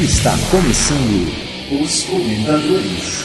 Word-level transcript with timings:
Está 0.00 0.32
começando 0.50 1.30
os 1.70 2.02
comentadores. 2.02 3.24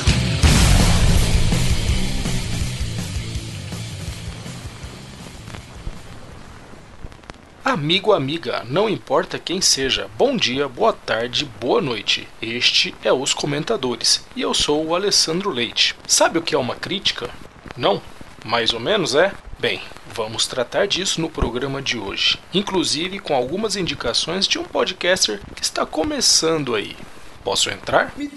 Amigo, 7.66 8.14
amiga, 8.14 8.64
não 8.70 8.88
importa 8.88 9.40
quem 9.40 9.60
seja, 9.60 10.08
bom 10.16 10.38
dia, 10.38 10.68
boa 10.68 10.94
tarde, 10.94 11.44
boa 11.60 11.82
noite. 11.82 12.28
Este 12.40 12.94
é 13.04 13.12
Os 13.12 13.34
Comentadores 13.34 14.24
e 14.36 14.42
eu 14.42 14.54
sou 14.54 14.86
o 14.86 14.94
Alessandro 14.94 15.50
Leite. 15.50 15.96
Sabe 16.08 16.38
o 16.38 16.42
que 16.44 16.54
é 16.54 16.58
uma 16.58 16.76
crítica? 16.76 17.32
Não? 17.76 18.00
Mais 18.46 18.74
ou 18.74 18.80
menos 18.80 19.16
é? 19.16 19.34
Bem, 19.60 19.82
vamos 20.20 20.46
tratar 20.46 20.86
disso 20.86 21.22
no 21.22 21.30
programa 21.30 21.82
de 21.82 21.98
hoje, 21.98 22.38
inclusive 22.54 23.20
com 23.20 23.34
algumas 23.34 23.78
indicações 23.78 24.46
de 24.46 24.60
um 24.60 24.66
podcaster 24.66 25.40
que 25.56 25.64
está 25.64 25.86
começando 25.86 26.76
aí. 26.76 26.94
Posso 27.42 27.70
entrar? 27.70 28.12
Me 28.18 28.28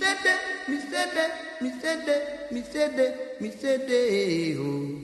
cede, 3.51 4.57
oh. 4.61 5.03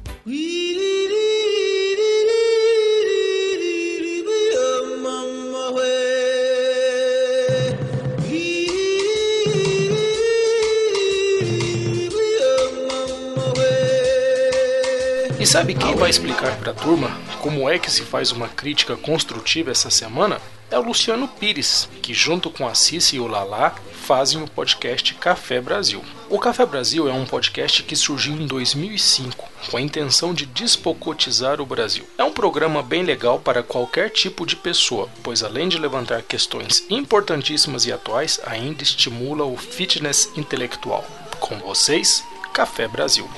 E 15.46 15.48
sabe 15.48 15.76
quem 15.76 15.94
vai 15.94 16.10
explicar 16.10 16.56
para 16.56 16.72
a 16.72 16.74
turma 16.74 17.08
como 17.40 17.70
é 17.70 17.78
que 17.78 17.88
se 17.88 18.02
faz 18.02 18.32
uma 18.32 18.48
crítica 18.48 18.96
construtiva 18.96 19.70
essa 19.70 19.90
semana? 19.90 20.40
É 20.68 20.76
o 20.76 20.82
Luciano 20.82 21.28
Pires, 21.28 21.88
que 22.02 22.12
junto 22.12 22.50
com 22.50 22.66
a 22.66 22.74
Cici 22.74 23.14
e 23.14 23.20
o 23.20 23.28
Lala 23.28 23.72
fazem 23.92 24.42
o 24.42 24.48
podcast 24.48 25.14
Café 25.14 25.60
Brasil. 25.60 26.04
O 26.28 26.40
Café 26.40 26.66
Brasil 26.66 27.08
é 27.08 27.12
um 27.12 27.24
podcast 27.24 27.84
que 27.84 27.94
surgiu 27.94 28.34
em 28.34 28.44
2005 28.44 29.48
com 29.70 29.76
a 29.76 29.80
intenção 29.80 30.34
de 30.34 30.46
despocotizar 30.46 31.60
o 31.60 31.66
Brasil. 31.66 32.04
É 32.18 32.24
um 32.24 32.32
programa 32.32 32.82
bem 32.82 33.04
legal 33.04 33.38
para 33.38 33.62
qualquer 33.62 34.10
tipo 34.10 34.44
de 34.44 34.56
pessoa, 34.56 35.08
pois 35.22 35.44
além 35.44 35.68
de 35.68 35.78
levantar 35.78 36.22
questões 36.22 36.84
importantíssimas 36.90 37.86
e 37.86 37.92
atuais, 37.92 38.40
ainda 38.44 38.82
estimula 38.82 39.44
o 39.44 39.56
fitness 39.56 40.28
intelectual. 40.36 41.04
Com 41.38 41.56
vocês, 41.60 42.24
Café 42.52 42.88
Brasil. 42.88 43.30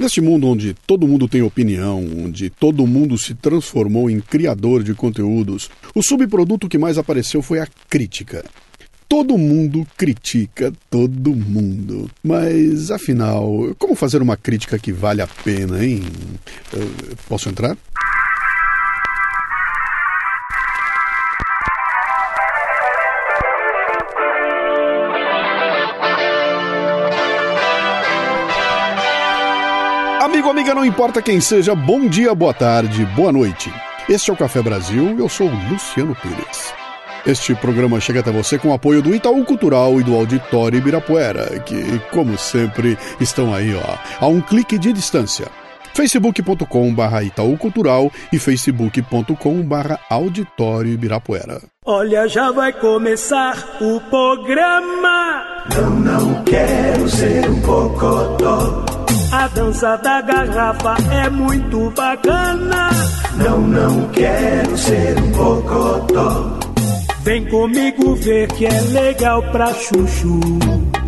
Neste 0.00 0.18
mundo 0.22 0.46
onde 0.46 0.72
todo 0.86 1.06
mundo 1.06 1.28
tem 1.28 1.42
opinião, 1.42 2.02
onde 2.24 2.48
todo 2.48 2.86
mundo 2.86 3.18
se 3.18 3.34
transformou 3.34 4.08
em 4.08 4.18
criador 4.18 4.82
de 4.82 4.94
conteúdos, 4.94 5.68
o 5.94 6.02
subproduto 6.02 6.70
que 6.70 6.78
mais 6.78 6.96
apareceu 6.96 7.42
foi 7.42 7.60
a 7.60 7.68
crítica. 7.86 8.42
Todo 9.06 9.36
mundo 9.36 9.86
critica 9.98 10.72
todo 10.88 11.34
mundo. 11.34 12.10
Mas, 12.24 12.90
afinal, 12.90 13.74
como 13.78 13.94
fazer 13.94 14.22
uma 14.22 14.38
crítica 14.38 14.78
que 14.78 14.90
vale 14.90 15.20
a 15.20 15.26
pena, 15.26 15.84
hein? 15.84 16.00
Eu 16.72 16.88
posso 17.28 17.50
entrar? 17.50 17.76
Amigo, 30.40 30.52
amiga, 30.52 30.74
não 30.74 30.86
importa 30.86 31.20
quem 31.20 31.38
seja, 31.38 31.74
bom 31.74 32.08
dia, 32.08 32.34
boa 32.34 32.54
tarde, 32.54 33.04
boa 33.14 33.30
noite. 33.30 33.70
Este 34.08 34.30
é 34.30 34.32
o 34.32 34.36
Café 34.36 34.62
Brasil 34.62 35.18
eu 35.18 35.28
sou 35.28 35.46
o 35.46 35.68
Luciano 35.68 36.16
Pires. 36.16 36.72
Este 37.26 37.54
programa 37.54 38.00
chega 38.00 38.20
até 38.20 38.32
você 38.32 38.58
com 38.58 38.68
o 38.68 38.72
apoio 38.72 39.02
do 39.02 39.14
Itaú 39.14 39.44
Cultural 39.44 40.00
e 40.00 40.02
do 40.02 40.14
Auditório 40.14 40.78
Ibirapuera, 40.78 41.60
que, 41.60 41.98
como 42.10 42.38
sempre, 42.38 42.96
estão 43.20 43.54
aí, 43.54 43.74
ó, 43.74 44.24
a 44.24 44.28
um 44.28 44.40
clique 44.40 44.78
de 44.78 44.94
distância. 44.94 45.46
facebook.com.br 45.92 47.22
Itaú 47.22 47.58
Cultural 47.58 48.10
e 48.32 48.38
facebook.com.br 48.38 49.94
Auditório 50.08 50.90
Ibirapuera. 50.90 51.60
Olha, 51.84 52.26
já 52.26 52.50
vai 52.50 52.72
começar 52.72 53.76
o 53.78 54.00
programa. 54.08 55.44
Não, 55.76 55.90
não 55.90 56.44
quero 56.44 57.06
ser 57.10 57.46
um 57.46 57.60
cocodó. 57.60 58.99
A 59.32 59.46
dança 59.46 59.96
da 59.96 60.20
garrafa 60.22 60.96
é 61.12 61.30
muito 61.30 61.90
bacana. 61.90 62.90
Não, 63.36 63.60
não 63.60 64.08
quero 64.08 64.76
ser 64.76 65.16
um 65.18 65.30
cocodó. 65.30 66.58
Vem 67.22 67.44
comigo 67.46 68.16
ver 68.16 68.48
que 68.48 68.66
é 68.66 68.80
legal 68.92 69.40
pra 69.52 69.72
chuchu. 69.72 70.40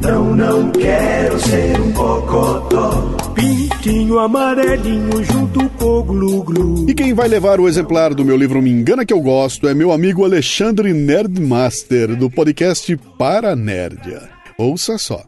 Não, 0.00 0.37
não 0.37 0.71
quero 0.71 1.41
ser 1.41 1.81
um 1.81 1.93
cocodó. 1.93 3.16
Pintinho 3.34 4.21
amarelinho 4.21 5.25
junto 5.25 5.69
com 5.71 5.84
o 5.84 6.04
glu-glu. 6.04 6.89
E 6.89 6.94
quem 6.94 7.12
vai 7.12 7.27
levar 7.27 7.59
o 7.59 7.66
exemplar 7.66 8.15
do 8.15 8.25
meu 8.25 8.37
livro 8.37 8.62
Me 8.62 8.71
Engana 8.71 9.04
Que 9.04 9.12
Eu 9.12 9.21
Gosto 9.21 9.66
é 9.66 9.75
meu 9.75 9.91
amigo 9.91 10.25
Alexandre 10.25 10.93
Nerdmaster, 10.93 12.15
do 12.15 12.31
podcast 12.31 12.97
Para 13.19 13.56
Nerdia. 13.56 14.28
Ouça 14.56 14.97
só. 14.97 15.25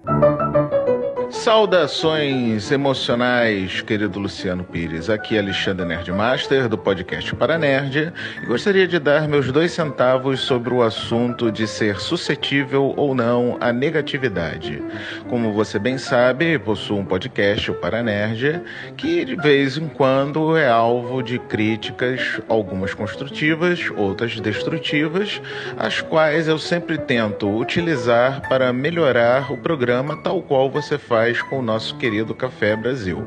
Saudações 1.34 2.70
emocionais, 2.70 3.82
querido 3.82 4.18
Luciano 4.18 4.64
Pires. 4.64 5.10
Aqui 5.10 5.36
é 5.36 5.40
Alexandre 5.40 5.84
Nerdmaster, 5.84 6.68
do 6.68 6.78
podcast 6.78 7.34
Para 7.34 7.58
Nerd, 7.58 8.12
e 8.42 8.46
gostaria 8.46 8.86
de 8.86 8.98
dar 8.98 9.28
meus 9.28 9.52
dois 9.52 9.72
centavos 9.72 10.40
sobre 10.40 10.72
o 10.72 10.80
assunto 10.80 11.50
de 11.50 11.66
ser 11.66 11.98
suscetível 12.00 12.94
ou 12.96 13.14
não 13.14 13.58
à 13.60 13.72
negatividade. 13.72 14.82
Como 15.28 15.52
você 15.52 15.78
bem 15.78 15.98
sabe, 15.98 16.58
possuo 16.58 17.00
um 17.00 17.04
podcast, 17.04 17.70
o 17.70 17.74
Para 17.74 18.02
Nerd, 18.02 18.62
que 18.96 19.24
de 19.24 19.36
vez 19.36 19.76
em 19.76 19.88
quando 19.88 20.56
é 20.56 20.68
alvo 20.68 21.22
de 21.22 21.38
críticas, 21.38 22.40
algumas 22.48 22.94
construtivas, 22.94 23.90
outras 23.96 24.40
destrutivas, 24.40 25.42
as 25.76 26.00
quais 26.00 26.48
eu 26.48 26.58
sempre 26.58 26.96
tento 26.96 27.54
utilizar 27.54 28.48
para 28.48 28.72
melhorar 28.72 29.52
o 29.52 29.58
programa 29.58 30.16
tal 30.22 30.40
qual 30.40 30.70
você 30.70 30.96
faz 30.96 31.23
com 31.42 31.58
o 31.58 31.62
nosso 31.62 31.96
querido 31.96 32.34
Café 32.34 32.76
Brasil. 32.76 33.24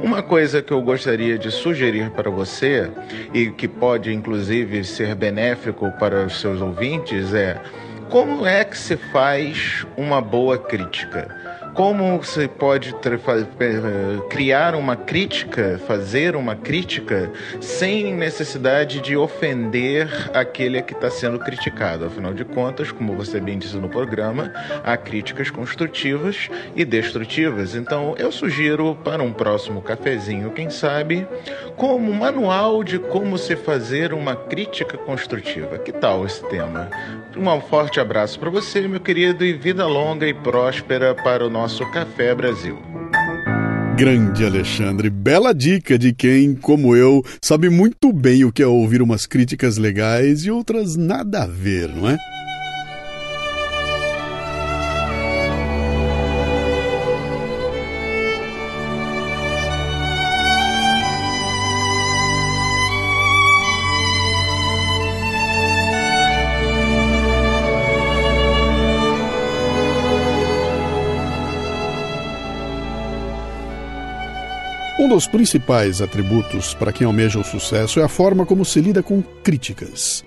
Uma 0.00 0.22
coisa 0.22 0.60
que 0.60 0.72
eu 0.72 0.82
gostaria 0.82 1.38
de 1.38 1.50
sugerir 1.50 2.10
para 2.10 2.30
você 2.30 2.90
e 3.32 3.50
que 3.50 3.66
pode 3.66 4.12
inclusive 4.12 4.84
ser 4.84 5.14
benéfico 5.14 5.90
para 5.98 6.26
os 6.26 6.40
seus 6.40 6.60
ouvintes 6.60 7.32
é 7.32 7.60
como 8.10 8.44
é 8.46 8.62
que 8.62 8.76
se 8.76 8.96
faz 8.96 9.86
uma 9.96 10.20
boa 10.20 10.58
crítica? 10.58 11.34
Como 11.74 12.18
você 12.18 12.46
pode 12.46 12.94
criar 14.28 14.74
uma 14.74 14.94
crítica, 14.94 15.80
fazer 15.86 16.36
uma 16.36 16.54
crítica, 16.54 17.30
sem 17.62 18.12
necessidade 18.12 19.00
de 19.00 19.16
ofender 19.16 20.06
aquele 20.34 20.82
que 20.82 20.92
está 20.92 21.10
sendo 21.10 21.38
criticado? 21.38 22.04
Afinal 22.04 22.34
de 22.34 22.44
contas, 22.44 22.92
como 22.92 23.16
você 23.16 23.40
bem 23.40 23.58
disse 23.58 23.76
no 23.76 23.88
programa, 23.88 24.52
há 24.84 24.98
críticas 24.98 25.48
construtivas 25.48 26.50
e 26.76 26.84
destrutivas. 26.84 27.74
Então, 27.74 28.14
eu 28.18 28.30
sugiro 28.30 28.94
para 29.02 29.22
um 29.22 29.32
próximo 29.32 29.80
cafezinho, 29.80 30.50
quem 30.50 30.68
sabe, 30.68 31.26
como 31.74 32.10
um 32.10 32.14
manual 32.14 32.84
de 32.84 32.98
como 32.98 33.38
se 33.38 33.56
fazer 33.56 34.12
uma 34.12 34.36
crítica 34.36 34.98
construtiva. 34.98 35.78
Que 35.78 35.90
tal 35.90 36.26
esse 36.26 36.46
tema? 36.48 36.90
Um 37.34 37.60
forte 37.62 37.98
abraço 37.98 38.38
para 38.38 38.50
você, 38.50 38.86
meu 38.86 39.00
querido, 39.00 39.42
e 39.42 39.54
vida 39.54 39.86
longa 39.86 40.26
e 40.26 40.34
próspera 40.34 41.14
para 41.14 41.46
o 41.46 41.48
nosso 41.48 41.61
Café 41.92 42.34
Brasil. 42.34 42.76
Grande 43.96 44.44
Alexandre, 44.44 45.08
bela 45.08 45.54
dica 45.54 45.96
de 45.96 46.12
quem, 46.12 46.56
como 46.56 46.96
eu, 46.96 47.24
sabe 47.40 47.70
muito 47.70 48.12
bem 48.12 48.44
o 48.44 48.50
que 48.50 48.62
é 48.62 48.66
ouvir 48.66 49.00
umas 49.00 49.26
críticas 49.26 49.76
legais 49.76 50.44
e 50.44 50.50
outras 50.50 50.96
nada 50.96 51.44
a 51.44 51.46
ver, 51.46 51.88
não 51.88 52.10
é? 52.10 52.16
Dos 75.12 75.26
principais 75.26 76.00
atributos 76.00 76.72
para 76.72 76.90
quem 76.90 77.06
almeja 77.06 77.38
o 77.38 77.44
sucesso 77.44 78.00
é 78.00 78.02
a 78.02 78.08
forma 78.08 78.46
como 78.46 78.64
se 78.64 78.80
lida 78.80 79.02
com 79.02 79.22
críticas. 79.44 80.24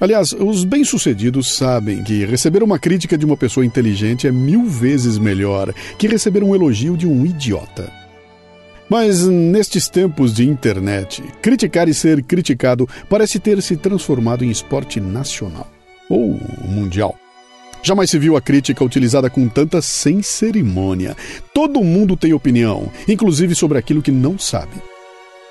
Aliás, 0.00 0.32
os 0.32 0.64
bem-sucedidos 0.64 1.54
sabem 1.54 2.02
que 2.02 2.24
receber 2.24 2.62
uma 2.62 2.78
crítica 2.78 3.18
de 3.18 3.26
uma 3.26 3.36
pessoa 3.36 3.66
inteligente 3.66 4.26
é 4.26 4.32
mil 4.32 4.64
vezes 4.64 5.18
melhor 5.18 5.74
que 5.98 6.08
receber 6.08 6.42
um 6.42 6.54
elogio 6.54 6.96
de 6.96 7.06
um 7.06 7.26
idiota. 7.26 7.92
Mas 8.88 9.26
nestes 9.26 9.90
tempos 9.90 10.32
de 10.32 10.48
internet, 10.48 11.22
criticar 11.42 11.86
e 11.86 11.92
ser 11.92 12.22
criticado 12.22 12.88
parece 13.10 13.38
ter 13.38 13.60
se 13.60 13.76
transformado 13.76 14.42
em 14.42 14.48
esporte 14.48 15.02
nacional 15.02 15.70
ou 16.08 16.40
mundial. 16.66 17.14
Jamais 17.84 18.08
se 18.08 18.18
viu 18.18 18.34
a 18.34 18.40
crítica 18.40 18.82
utilizada 18.82 19.28
com 19.28 19.46
tanta 19.46 19.82
sem 19.82 20.22
cerimônia. 20.22 21.14
Todo 21.52 21.84
mundo 21.84 22.16
tem 22.16 22.32
opinião, 22.32 22.90
inclusive 23.06 23.54
sobre 23.54 23.76
aquilo 23.76 24.00
que 24.00 24.10
não 24.10 24.38
sabe. 24.38 24.72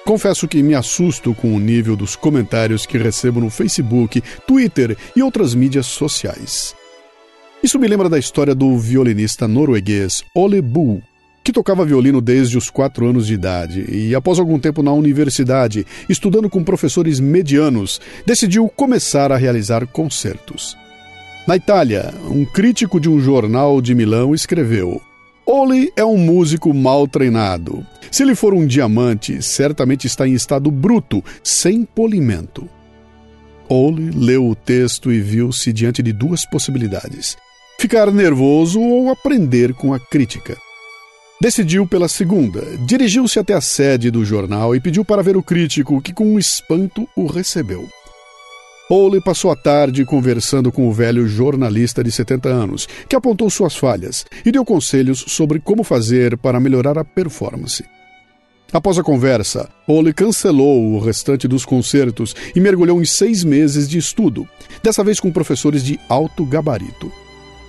Confesso 0.04 0.48
que 0.48 0.64
me 0.64 0.74
assusto 0.74 1.36
com 1.36 1.56
o 1.56 1.60
nível 1.60 1.96
dos 1.96 2.16
comentários 2.16 2.88
que 2.88 2.98
recebo 2.98 3.40
no 3.40 3.52
Facebook, 3.52 4.24
Twitter 4.48 4.98
e 5.16 5.22
outras 5.22 5.54
mídias 5.54 5.86
sociais. 5.86 6.76
Isso 7.62 7.78
me 7.78 7.88
lembra 7.88 8.10
da 8.10 8.18
história 8.18 8.56
do 8.56 8.80
violinista 8.80 9.48
norueguês 9.48 10.24
Ole 10.34 10.60
Bull, 10.60 11.04
que 11.44 11.54
tocava 11.54 11.86
violino 11.86 12.20
desde 12.20 12.58
os 12.58 12.68
quatro 12.68 13.08
anos 13.08 13.28
de 13.28 13.36
idade 13.36 13.86
e, 13.88 14.16
após 14.16 14.40
algum 14.40 14.58
tempo 14.58 14.82
na 14.82 14.92
universidade, 14.92 15.86
estudando 16.10 16.50
com 16.50 16.64
professores 16.64 17.20
medianos, 17.20 18.02
decidiu 18.26 18.68
começar 18.70 19.32
a 19.32 19.38
realizar 19.38 19.86
concertos. 19.86 20.76
Na 21.46 21.58
Itália, 21.58 22.14
um 22.30 22.46
crítico 22.46 23.02
de 23.02 23.10
um 23.10 23.20
jornal 23.20 23.82
de 23.82 23.94
Milão 23.94 24.34
escreveu: 24.34 25.02
Oli 25.46 25.92
é 25.94 26.06
um 26.06 26.18
músico 26.18 26.74
mal 26.74 27.06
treinado. 27.06 27.86
Se 28.10 28.24
ele 28.24 28.34
for 28.34 28.54
um 28.54 28.66
diamante, 28.66 29.42
certamente 29.42 30.08
está 30.08 30.26
em 30.26 30.34
estado 30.34 30.72
bruto, 30.72 31.22
sem 31.44 31.84
polimento. 31.84 32.70
Oli 33.68 34.10
leu 34.12 34.48
o 34.48 34.56
texto 34.56 35.12
e 35.12 35.20
viu-se 35.20 35.74
diante 35.74 36.02
de 36.02 36.14
duas 36.14 36.46
possibilidades: 36.46 37.36
ficar 37.78 38.10
nervoso 38.10 38.80
ou 38.80 39.12
aprender 39.12 39.74
com 39.74 39.94
a 39.94 40.00
crítica. 40.00 40.56
Decidiu 41.42 41.86
pela 41.86 42.08
segunda, 42.08 42.62
dirigiu-se 42.86 43.38
até 43.38 43.54
a 43.54 43.60
sede 43.60 44.10
do 44.10 44.24
jornal 44.24 44.74
e 44.74 44.80
pediu 44.80 45.04
para 45.04 45.22
ver 45.22 45.36
o 45.36 45.44
crítico, 45.44 46.02
que 46.02 46.14
com 46.14 46.40
espanto 46.40 47.06
o 47.18 47.26
recebeu. 47.26 47.86
Ole 48.96 49.20
passou 49.20 49.50
a 49.50 49.56
tarde 49.56 50.06
conversando 50.06 50.72
com 50.72 50.88
o 50.88 50.94
velho 50.94 51.28
jornalista 51.28 52.04
de 52.04 52.12
70 52.12 52.48
anos, 52.48 52.88
que 53.10 53.16
apontou 53.16 53.50
suas 53.50 53.76
falhas 53.76 54.24
e 54.46 54.52
deu 54.52 54.64
conselhos 54.64 55.26
sobre 55.30 55.60
como 55.60 55.84
fazer 55.84 56.38
para 56.38 56.60
melhorar 56.60 57.00
a 57.00 57.04
performance. 57.04 57.84
Após 58.72 59.00
a 59.00 59.04
conversa, 59.04 59.68
Ole 59.88 60.14
cancelou 60.14 60.94
o 60.94 61.00
restante 61.00 61.48
dos 61.48 61.66
concertos 61.66 62.36
e 62.56 62.60
mergulhou 62.60 63.02
em 63.02 63.06
seis 63.06 63.44
meses 63.44 63.90
de 63.90 63.98
estudo, 63.98 64.48
dessa 64.84 65.04
vez 65.04 65.20
com 65.20 65.32
professores 65.32 65.84
de 65.84 66.00
alto 66.08 66.46
gabarito. 66.46 67.12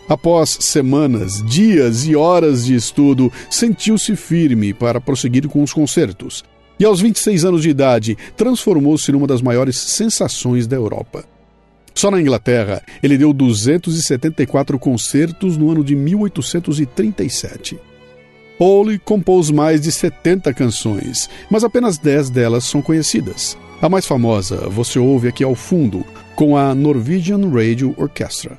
Após 0.07 0.59
semanas, 0.61 1.43
dias 1.43 2.05
e 2.05 2.15
horas 2.15 2.67
de 2.67 2.75
estudo, 2.75 3.33
sentiu-se 3.49 4.15
firme 4.15 4.75
para 4.75 5.01
prosseguir 5.01 5.49
com 5.49 5.63
os 5.63 5.73
concertos 5.73 6.45
e 6.79 6.85
aos 6.85 7.01
26 7.01 7.45
anos 7.45 7.63
de 7.63 7.71
idade 7.71 8.17
transformou-se 8.37 9.11
numa 9.13 9.27
das 9.27 9.43
maiores 9.43 9.77
sensações 9.77 10.67
da 10.67 10.77
Europa. 10.77 11.25
Só 11.95 12.11
na 12.11 12.21
Inglaterra, 12.21 12.83
ele 13.03 13.17
deu 13.17 13.33
274 13.33 14.79
concertos 14.79 15.57
no 15.57 15.71
ano 15.71 15.85
de 15.85 15.95
1837. 15.95 17.79
Ole 18.59 18.99
compôs 18.99 19.51
mais 19.51 19.81
de 19.81 19.93
70 19.93 20.53
canções, 20.55 21.29
mas 21.51 21.65
apenas 21.65 21.99
10 21.99 22.31
delas 22.31 22.65
são 22.65 22.83
conhecidas. 22.83 23.57
A 23.81 23.89
mais 23.89 24.07
famosa 24.07 24.69
você 24.69 24.99
ouve 24.99 25.29
aqui 25.29 25.45
ao 25.45 25.55
fundo, 25.55 26.05
com 26.35 26.57
a 26.57 26.75
Norwegian 26.75 27.51
Radio 27.51 27.95
Orchestra. 27.97 28.59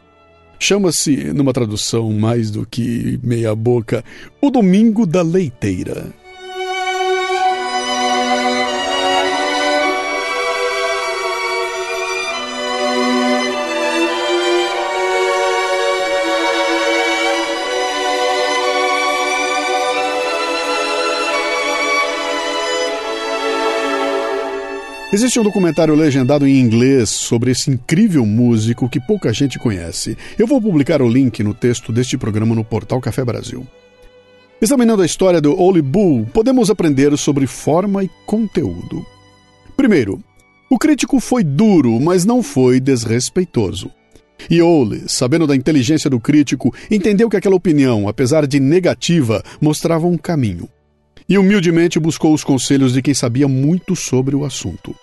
Chama-se, 0.60 1.34
numa 1.34 1.52
tradução 1.52 2.12
mais 2.14 2.50
do 2.50 2.66
que 2.66 3.20
meia 3.22 3.54
boca, 3.54 4.04
O 4.42 4.50
Domingo 4.50 5.06
da 5.06 5.22
Leiteira. 5.22 6.14
Existe 25.16 25.40
um 25.40 25.44
documentário 25.44 25.96
legendado 25.96 26.46
em 26.46 26.60
inglês 26.60 27.10
sobre 27.10 27.50
esse 27.50 27.72
incrível 27.72 28.26
músico 28.26 28.90
que 28.90 29.00
pouca 29.00 29.32
gente 29.32 29.58
conhece. 29.58 30.18
Eu 30.38 30.46
vou 30.46 30.62
publicar 30.62 31.02
o 31.02 31.08
link 31.08 31.42
no 31.42 31.54
texto 31.54 31.94
deste 31.94 32.18
programa 32.18 32.54
no 32.54 32.66
portal 32.66 33.00
Café 33.00 33.24
Brasil. 33.24 33.66
Examinando 34.62 35.02
a 35.02 35.06
história 35.06 35.40
do 35.40 35.58
Oli 35.58 35.82
Bull, 35.82 36.28
podemos 36.34 36.70
aprender 36.70 37.18
sobre 37.18 37.48
forma 37.48 38.04
e 38.04 38.10
conteúdo. 38.26 39.06
Primeiro, 39.78 40.22
o 40.70 40.78
crítico 40.78 41.18
foi 41.22 41.46
duro, 41.46 41.98
mas 41.98 42.26
não 42.26 42.44
foi 42.44 42.82
desrespeitoso. 42.82 43.90
E 44.50 44.62
Ole, 44.62 45.04
sabendo 45.08 45.48
da 45.48 45.56
inteligência 45.56 46.10
do 46.10 46.20
crítico, 46.20 46.76
entendeu 46.92 47.30
que 47.30 47.38
aquela 47.38 47.56
opinião, 47.56 48.10
apesar 48.10 48.46
de 48.46 48.60
negativa, 48.60 49.42
mostrava 49.62 50.08
um 50.08 50.18
caminho. 50.18 50.68
E 51.28 51.38
humildemente 51.38 52.02
buscou 52.02 52.34
os 52.34 52.44
conselhos 52.44 52.92
de 52.92 53.02
quem 53.02 53.14
sabia 53.14 53.48
muito 53.48 53.96
sobre 53.96 54.36
o 54.36 54.44
assunto. 54.44 54.94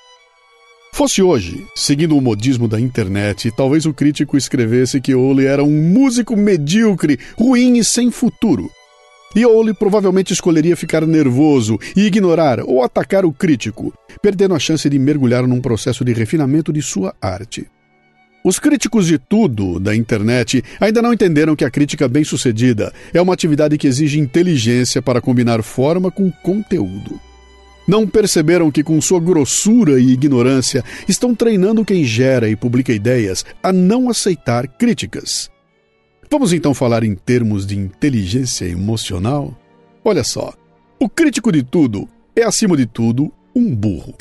Fosse 0.95 1.23
hoje, 1.23 1.67
seguindo 1.75 2.15
o 2.15 2.21
modismo 2.21 2.69
da 2.69 2.79
internet, 2.79 3.51
talvez 3.51 3.87
o 3.87 3.95
crítico 3.95 4.37
escrevesse 4.37 5.01
que 5.01 5.15
Ole 5.15 5.47
era 5.47 5.65
um 5.65 5.71
músico 5.71 6.37
medíocre, 6.37 7.19
ruim 7.35 7.79
e 7.79 7.85
sem 7.85 8.11
futuro. 8.11 8.71
E 9.35 9.47
Ole 9.47 9.73
provavelmente 9.73 10.35
escolheria 10.35 10.77
ficar 10.77 11.07
nervoso 11.07 11.79
e 11.97 12.03
ignorar 12.03 12.61
ou 12.61 12.85
atacar 12.85 13.25
o 13.25 13.33
crítico, 13.33 13.91
perdendo 14.21 14.55
a 14.55 14.59
chance 14.59 14.89
de 14.89 14.99
mergulhar 14.99 15.47
num 15.47 15.63
processo 15.63 16.05
de 16.05 16.13
refinamento 16.13 16.71
de 16.71 16.83
sua 16.83 17.15
arte. 17.23 17.67
Os 18.45 18.59
críticos 18.59 19.07
de 19.07 19.17
tudo 19.17 19.81
da 19.81 19.97
internet 19.97 20.63
ainda 20.79 21.01
não 21.01 21.15
entenderam 21.15 21.57
que 21.57 21.65
a 21.65 21.71
crítica 21.71 22.07
bem-sucedida 22.07 22.93
é 23.15 23.23
uma 23.23 23.33
atividade 23.33 23.79
que 23.79 23.87
exige 23.87 24.21
inteligência 24.21 25.01
para 25.01 25.23
combinar 25.23 25.63
forma 25.63 26.11
com 26.11 26.31
conteúdo. 26.31 27.32
Não 27.93 28.07
perceberam 28.07 28.71
que, 28.71 28.83
com 28.83 28.99
sua 29.03 29.21
grossura 29.21 30.01
e 30.01 30.13
ignorância, 30.13 30.83
estão 31.07 31.35
treinando 31.35 31.85
quem 31.85 32.03
gera 32.05 32.49
e 32.49 32.57
publica 32.57 32.91
ideias 32.91 33.45
a 33.63 33.71
não 33.71 34.09
aceitar 34.09 34.67
críticas. 34.67 35.51
Vamos 36.31 36.55
então 36.55 36.73
falar 36.73 37.05
em 37.05 37.15
termos 37.15 37.67
de 37.67 37.77
inteligência 37.77 38.65
emocional? 38.65 39.55
Olha 40.03 40.25
só, 40.25 40.55
o 40.99 41.07
crítico 41.07 41.53
de 41.53 41.63
tudo 41.63 42.09
é, 42.35 42.43
acima 42.45 42.79
de 42.79 42.87
tudo, 42.87 43.31
um 43.55 43.77
burro. 43.77 44.15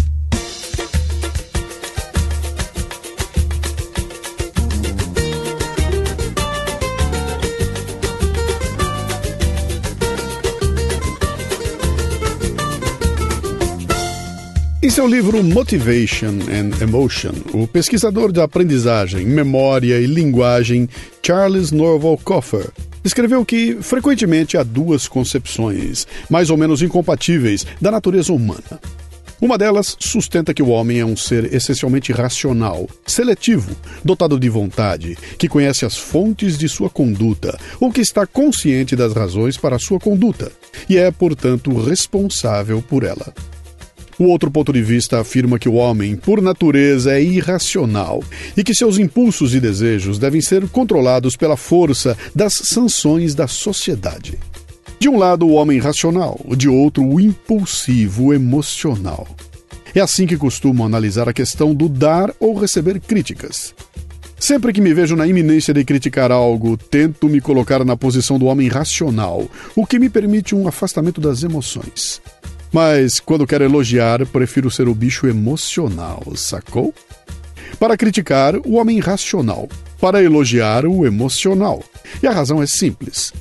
Em 14.83 14.89
seu 14.89 15.07
livro 15.07 15.43
Motivation 15.43 16.39
and 16.50 16.81
Emotion, 16.81 17.33
o 17.53 17.67
pesquisador 17.67 18.31
de 18.31 18.41
aprendizagem, 18.41 19.27
memória 19.27 20.00
e 20.00 20.07
linguagem 20.07 20.89
Charles 21.21 21.71
Norval 21.71 22.17
Coffer 22.17 22.67
escreveu 23.03 23.45
que 23.45 23.77
frequentemente 23.79 24.57
há 24.57 24.63
duas 24.63 25.07
concepções, 25.07 26.07
mais 26.31 26.50
ou 26.50 26.57
menos 26.57 26.81
incompatíveis, 26.81 27.63
da 27.79 27.91
natureza 27.91 28.33
humana. 28.33 28.81
Uma 29.39 29.55
delas 29.55 29.95
sustenta 30.00 30.51
que 30.51 30.63
o 30.63 30.69
homem 30.69 31.00
é 31.00 31.05
um 31.05 31.15
ser 31.15 31.53
essencialmente 31.53 32.11
racional, 32.11 32.89
seletivo, 33.05 33.75
dotado 34.03 34.39
de 34.39 34.50
vontade, 34.50 35.15
que 35.38 35.47
conhece 35.47 35.85
as 35.85 35.95
fontes 35.95 36.57
de 36.57 36.67
sua 36.67 36.89
conduta 36.89 37.55
ou 37.79 37.91
que 37.91 38.01
está 38.01 38.25
consciente 38.25 38.95
das 38.95 39.13
razões 39.13 39.57
para 39.57 39.77
sua 39.77 40.00
conduta 40.00 40.51
e 40.89 40.97
é, 40.97 41.11
portanto, 41.11 41.71
responsável 41.83 42.81
por 42.81 43.03
ela. 43.03 43.31
O 44.21 44.25
outro 44.25 44.51
ponto 44.51 44.71
de 44.71 44.83
vista 44.83 45.19
afirma 45.19 45.57
que 45.57 45.67
o 45.67 45.73
homem, 45.73 46.15
por 46.15 46.43
natureza, 46.43 47.13
é 47.13 47.23
irracional 47.23 48.23
e 48.55 48.63
que 48.63 48.75
seus 48.75 48.99
impulsos 48.99 49.55
e 49.55 49.59
desejos 49.59 50.19
devem 50.19 50.39
ser 50.39 50.69
controlados 50.69 51.35
pela 51.35 51.57
força 51.57 52.15
das 52.35 52.53
sanções 52.53 53.33
da 53.33 53.47
sociedade. 53.47 54.37
De 54.99 55.09
um 55.09 55.17
lado, 55.17 55.47
o 55.47 55.53
homem 55.53 55.79
racional, 55.79 56.39
de 56.55 56.69
outro, 56.69 57.03
o 57.03 57.19
impulsivo 57.19 58.31
emocional. 58.31 59.27
É 59.95 59.99
assim 59.99 60.27
que 60.27 60.37
costumo 60.37 60.85
analisar 60.85 61.27
a 61.27 61.33
questão 61.33 61.73
do 61.73 61.89
dar 61.89 62.31
ou 62.39 62.53
receber 62.53 62.99
críticas. 62.99 63.73
Sempre 64.39 64.71
que 64.71 64.81
me 64.81 64.93
vejo 64.93 65.15
na 65.15 65.25
iminência 65.25 65.73
de 65.73 65.83
criticar 65.83 66.31
algo, 66.31 66.77
tento 66.77 67.27
me 67.27 67.41
colocar 67.41 67.83
na 67.83 67.97
posição 67.97 68.37
do 68.37 68.45
homem 68.45 68.67
racional, 68.67 69.49
o 69.75 69.83
que 69.83 69.97
me 69.97 70.11
permite 70.11 70.53
um 70.53 70.67
afastamento 70.67 71.19
das 71.19 71.41
emoções. 71.41 72.21
Mas 72.71 73.19
quando 73.19 73.47
quero 73.47 73.63
elogiar, 73.63 74.25
prefiro 74.25 74.71
ser 74.71 74.87
o 74.87 74.95
bicho 74.95 75.27
emocional, 75.27 76.23
sacou? 76.35 76.93
Para 77.77 77.97
criticar, 77.97 78.55
o 78.65 78.75
homem 78.75 78.99
racional. 78.99 79.67
Para 79.99 80.23
elogiar, 80.23 80.85
o 80.85 81.05
emocional. 81.05 81.83
E 82.23 82.27
a 82.27 82.31
razão 82.31 82.61
é 82.61 82.67
simples. 82.67 83.33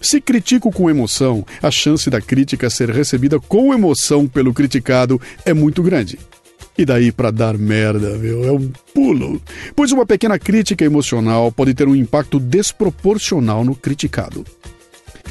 Se 0.00 0.20
critico 0.20 0.70
com 0.70 0.88
emoção, 0.88 1.44
a 1.62 1.70
chance 1.70 2.08
da 2.08 2.20
crítica 2.20 2.70
ser 2.70 2.90
recebida 2.90 3.40
com 3.40 3.74
emoção 3.74 4.26
pelo 4.26 4.54
criticado 4.54 5.20
é 5.44 5.52
muito 5.52 5.82
grande. 5.82 6.18
E 6.76 6.84
daí 6.84 7.10
para 7.10 7.32
dar 7.32 7.58
merda, 7.58 8.16
meu, 8.16 8.44
é 8.44 8.52
um 8.52 8.70
pulo. 8.94 9.42
Pois 9.74 9.90
uma 9.90 10.06
pequena 10.06 10.38
crítica 10.38 10.84
emocional 10.84 11.50
pode 11.50 11.74
ter 11.74 11.88
um 11.88 11.96
impacto 11.96 12.38
desproporcional 12.38 13.64
no 13.64 13.74
criticado. 13.74 14.44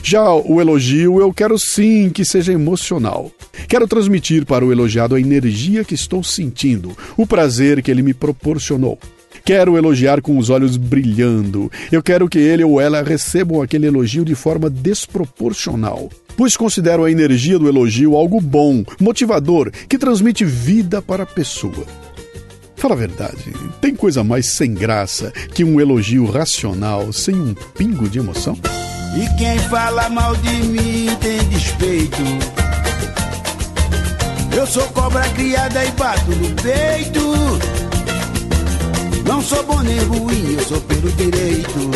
Já 0.03 0.29
o 0.31 0.59
elogio, 0.59 1.21
eu 1.21 1.33
quero 1.33 1.57
sim 1.57 2.09
que 2.09 2.25
seja 2.25 2.51
emocional. 2.51 3.31
Quero 3.67 3.87
transmitir 3.87 4.45
para 4.45 4.65
o 4.65 4.71
elogiado 4.71 5.15
a 5.15 5.19
energia 5.19 5.83
que 5.83 5.95
estou 5.95 6.23
sentindo, 6.23 6.95
o 7.15 7.25
prazer 7.25 7.81
que 7.81 7.89
ele 7.89 8.01
me 8.01 8.13
proporcionou. 8.13 8.99
Quero 9.43 9.77
elogiar 9.77 10.21
com 10.21 10.37
os 10.37 10.49
olhos 10.49 10.75
brilhando. 10.75 11.71
Eu 11.91 12.03
quero 12.03 12.27
que 12.27 12.37
ele 12.37 12.63
ou 12.63 12.81
ela 12.81 13.01
recebam 13.01 13.61
aquele 13.61 13.87
elogio 13.87 14.25
de 14.25 14.35
forma 14.35 14.69
desproporcional, 14.69 16.09
pois 16.35 16.57
considero 16.57 17.05
a 17.05 17.11
energia 17.11 17.57
do 17.57 17.67
elogio 17.67 18.15
algo 18.15 18.41
bom, 18.41 18.83
motivador, 18.99 19.71
que 19.87 19.97
transmite 19.97 20.43
vida 20.43 21.01
para 21.01 21.23
a 21.23 21.25
pessoa. 21.25 21.85
Fala 22.75 22.93
a 22.93 22.97
verdade, 22.97 23.53
tem 23.81 23.95
coisa 23.95 24.23
mais 24.23 24.47
sem 24.53 24.73
graça 24.73 25.31
que 25.53 25.63
um 25.63 25.79
elogio 25.79 26.25
racional 26.25 27.11
sem 27.11 27.33
um 27.33 27.55
pingo 27.75 28.07
de 28.07 28.19
emoção? 28.19 28.57
E 29.15 29.37
quem 29.37 29.57
fala 29.69 30.09
mal 30.09 30.35
de 30.35 30.55
mim 30.67 31.07
tem 31.19 31.39
despeito. 31.49 32.21
Eu 34.57 34.65
sou 34.65 34.81
cobra 34.87 35.21
criada 35.35 35.85
e 35.85 35.91
bato 35.91 36.31
no 36.31 36.49
peito. 36.55 37.59
Não 39.23 39.39
sou 39.39 39.63
bom 39.63 39.83
nem 39.83 39.99
ruim, 39.99 40.55
eu 40.57 40.63
sou 40.63 40.81
pelo 40.81 41.11
direito. 41.11 41.91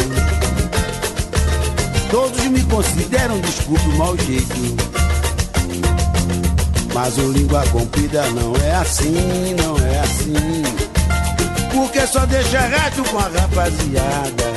Todos 2.12 2.40
me 2.44 2.62
consideram, 2.66 3.40
desculpe 3.40 3.84
o 3.90 3.98
mau 3.98 4.16
jeito. 4.16 4.78
Mas 6.94 7.18
o 7.18 7.32
língua 7.32 7.64
comprida 7.72 8.30
não 8.30 8.56
é 8.58 8.76
assim, 8.76 9.56
não 9.58 9.76
é 9.80 10.00
assim. 10.02 10.64
Porque 11.74 12.06
só 12.06 12.28
deixa 12.28 12.60
rato 12.60 13.02
com 13.10 13.18
a 13.18 13.24
rapaziada. 13.24 14.54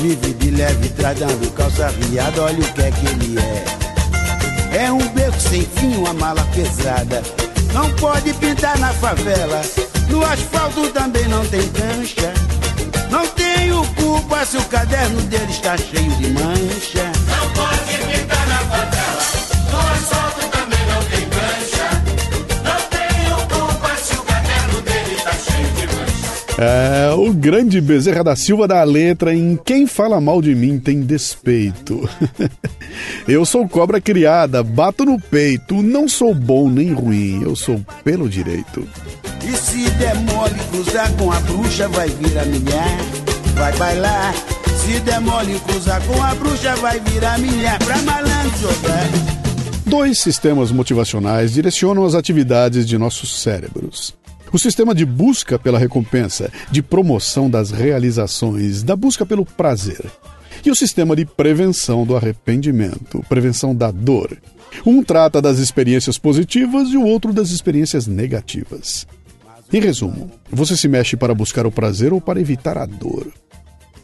Vive 0.00 0.32
de 0.32 0.50
leve, 0.52 0.88
tradando 0.88 1.50
calça 1.50 1.92
riada, 2.00 2.44
olha 2.44 2.60
o 2.60 2.72
que 2.72 2.80
é 2.80 2.90
que 2.92 3.06
ele 3.08 3.38
é. 3.38 3.77
É 4.72 4.92
um 4.92 4.98
beco 5.08 5.40
sem 5.40 5.62
fim, 5.62 5.96
uma 5.96 6.12
mala 6.12 6.46
pesada. 6.54 7.22
Não 7.72 7.90
pode 7.96 8.32
pintar 8.34 8.78
na 8.78 8.92
favela, 8.94 9.62
no 10.08 10.24
asfalto 10.24 10.88
também 10.90 11.26
não 11.28 11.44
tem 11.46 11.66
cancha. 11.70 12.32
Não 13.10 13.26
tenho 13.28 13.86
culpa 13.94 14.44
se 14.44 14.56
o 14.56 14.64
caderno 14.66 15.20
dele 15.22 15.50
está 15.50 15.76
cheio 15.76 16.10
de 16.16 16.28
mancha. 16.28 17.17
É, 26.60 27.14
o 27.14 27.32
grande 27.32 27.80
Bezerra 27.80 28.24
da 28.24 28.34
Silva 28.34 28.66
da 28.66 28.82
letra 28.82 29.32
em 29.32 29.56
Quem 29.64 29.86
Fala 29.86 30.20
Mal 30.20 30.42
de 30.42 30.56
Mim 30.56 30.80
Tem 30.80 31.02
Despeito. 31.02 32.10
eu 33.28 33.46
sou 33.46 33.68
cobra 33.68 34.00
criada, 34.00 34.60
bato 34.60 35.04
no 35.04 35.20
peito, 35.20 35.80
não 35.80 36.08
sou 36.08 36.34
bom 36.34 36.68
nem 36.68 36.92
ruim, 36.92 37.44
eu 37.44 37.54
sou 37.54 37.80
pelo 38.02 38.28
direito. 38.28 38.84
E 39.46 39.56
se 39.56 39.88
der 39.90 40.16
mole 40.16 40.58
cruzar 40.72 41.12
com 41.12 41.30
a 41.30 41.38
bruxa, 41.38 41.86
vai 41.90 42.08
virar 42.08 42.44
milhar, 42.46 42.98
vai 43.54 43.72
bailar. 43.76 44.34
Se 44.84 44.98
der 44.98 45.20
mole 45.20 45.60
cruzar 45.60 46.02
com 46.08 46.20
a 46.20 46.34
bruxa, 46.34 46.74
vai 46.76 46.98
virar 46.98 47.38
milhar 47.38 47.78
pra 47.78 48.02
malandro 48.02 48.58
jogar. 48.58 49.38
Dois 49.86 50.18
sistemas 50.18 50.72
motivacionais 50.72 51.52
direcionam 51.52 52.04
as 52.04 52.16
atividades 52.16 52.84
de 52.84 52.98
nossos 52.98 53.40
cérebros. 53.40 54.17
O 54.52 54.58
sistema 54.58 54.94
de 54.94 55.04
busca 55.04 55.58
pela 55.58 55.78
recompensa, 55.78 56.50
de 56.70 56.82
promoção 56.82 57.50
das 57.50 57.70
realizações, 57.70 58.82
da 58.82 58.96
busca 58.96 59.26
pelo 59.26 59.44
prazer. 59.44 60.04
E 60.64 60.70
o 60.70 60.76
sistema 60.76 61.14
de 61.14 61.24
prevenção 61.24 62.04
do 62.04 62.16
arrependimento, 62.16 63.24
prevenção 63.28 63.74
da 63.74 63.90
dor. 63.90 64.36
Um 64.84 65.02
trata 65.02 65.40
das 65.40 65.58
experiências 65.58 66.18
positivas 66.18 66.88
e 66.88 66.96
o 66.96 67.04
outro 67.04 67.32
das 67.32 67.50
experiências 67.50 68.06
negativas. 68.06 69.06
Em 69.72 69.80
resumo, 69.80 70.30
você 70.50 70.76
se 70.76 70.88
mexe 70.88 71.16
para 71.16 71.34
buscar 71.34 71.66
o 71.66 71.72
prazer 71.72 72.12
ou 72.12 72.20
para 72.20 72.40
evitar 72.40 72.78
a 72.78 72.86
dor. 72.86 73.30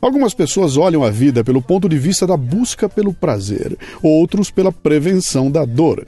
Algumas 0.00 0.34
pessoas 0.34 0.76
olham 0.76 1.02
a 1.02 1.10
vida 1.10 1.42
pelo 1.42 1.62
ponto 1.62 1.88
de 1.88 1.98
vista 1.98 2.26
da 2.26 2.36
busca 2.36 2.90
pelo 2.90 3.14
prazer, 3.14 3.74
outros 4.02 4.50
pela 4.50 4.70
prevenção 4.70 5.50
da 5.50 5.64
dor. 5.64 6.06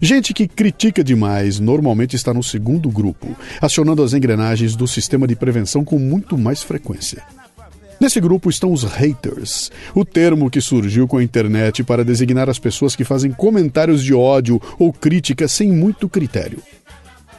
Gente 0.00 0.34
que 0.34 0.48
critica 0.48 1.04
demais 1.04 1.60
normalmente 1.60 2.16
está 2.16 2.34
no 2.34 2.42
segundo 2.42 2.90
grupo, 2.90 3.36
acionando 3.60 4.02
as 4.02 4.12
engrenagens 4.12 4.74
do 4.74 4.86
sistema 4.86 5.26
de 5.26 5.36
prevenção 5.36 5.84
com 5.84 5.98
muito 5.98 6.36
mais 6.36 6.62
frequência. 6.62 7.22
Nesse 8.00 8.20
grupo 8.20 8.50
estão 8.50 8.72
os 8.72 8.82
haters, 8.82 9.70
o 9.94 10.04
termo 10.04 10.50
que 10.50 10.60
surgiu 10.60 11.06
com 11.06 11.18
a 11.18 11.22
internet 11.22 11.84
para 11.84 12.04
designar 12.04 12.50
as 12.50 12.58
pessoas 12.58 12.96
que 12.96 13.04
fazem 13.04 13.30
comentários 13.30 14.02
de 14.02 14.12
ódio 14.12 14.60
ou 14.78 14.92
crítica 14.92 15.46
sem 15.46 15.72
muito 15.72 16.08
critério. 16.08 16.58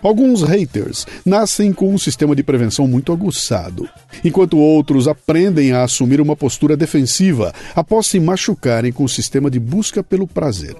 Alguns 0.01 0.43
haters 0.43 1.05
nascem 1.25 1.73
com 1.73 1.93
um 1.93 1.97
sistema 1.97 2.35
de 2.35 2.43
prevenção 2.43 2.87
muito 2.87 3.11
aguçado, 3.11 3.89
enquanto 4.23 4.57
outros 4.57 5.07
aprendem 5.07 5.71
a 5.71 5.83
assumir 5.83 6.21
uma 6.21 6.35
postura 6.35 6.77
defensiva 6.77 7.53
após 7.75 8.07
se 8.07 8.19
machucarem 8.19 8.91
com 8.91 9.03
o 9.03 9.09
sistema 9.09 9.49
de 9.49 9.59
busca 9.59 10.03
pelo 10.03 10.27
prazer. 10.27 10.75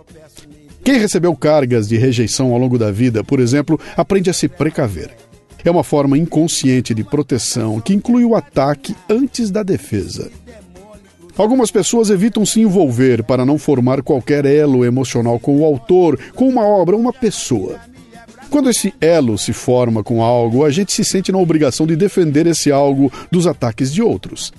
Quem 0.86 1.00
recebeu 1.00 1.36
cargas 1.36 1.88
de 1.88 1.98
rejeição 1.98 2.54
ao 2.54 2.60
longo 2.60 2.78
da 2.78 2.92
vida, 2.92 3.24
por 3.24 3.40
exemplo, 3.40 3.80
aprende 3.98 4.30
a 4.30 4.34
se 4.34 4.48
precaver. 4.48 5.10
É 5.64 5.72
uma 5.72 5.84
forma 5.84 6.16
inconsciente 6.16 6.94
de 6.94 7.04
proteção 7.04 7.82
que 7.82 7.92
inclui 7.92 8.24
o 8.24 8.36
ataque 8.36 8.96
antes 9.10 9.50
da 9.50 9.64
defesa. 9.64 10.30
Algumas 11.36 11.72
pessoas 11.72 12.12
evitam 12.12 12.46
se 12.46 12.62
envolver 12.62 13.24
para 13.24 13.44
não 13.44 13.58
formar 13.58 14.04
qualquer 14.04 14.46
elo 14.46 14.86
emocional 14.86 15.40
com 15.40 15.60
o 15.60 15.66
autor, 15.66 16.20
com 16.36 16.48
uma 16.48 16.64
obra, 16.64 16.96
uma 16.96 17.12
pessoa. 17.12 17.80
Quando 18.52 18.70
esse 18.70 18.94
elo 19.02 19.40
se 19.40 19.54
forma 19.54 20.04
com 20.04 20.22
algo, 20.22 20.64
a 20.64 20.70
gente 20.70 20.94
se 20.94 21.04
sente 21.04 21.32
na 21.32 21.40
obrigação 21.40 21.88
de 21.88 21.96
defender 21.96 22.46
esse 22.46 22.72
algo 22.72 23.12
dos 23.32 23.48
ataques 23.48 23.92
de 23.92 24.04
outros. 24.04 24.54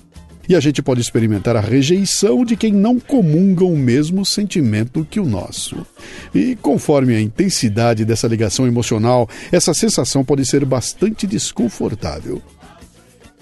E 0.49 0.55
a 0.55 0.59
gente 0.59 0.81
pode 0.81 1.01
experimentar 1.01 1.55
a 1.57 1.61
rejeição 1.61 2.45
de 2.45 2.55
quem 2.55 2.71
não 2.71 2.99
comunga 2.99 3.65
o 3.65 3.77
mesmo 3.77 4.25
sentimento 4.25 5.05
que 5.09 5.19
o 5.19 5.25
nosso. 5.25 5.85
E 6.33 6.55
conforme 6.55 7.15
a 7.15 7.21
intensidade 7.21 8.05
dessa 8.05 8.27
ligação 8.27 8.65
emocional, 8.65 9.29
essa 9.51 9.73
sensação 9.73 10.23
pode 10.23 10.45
ser 10.45 10.63
bastante 10.63 11.27
desconfortável. 11.27 12.41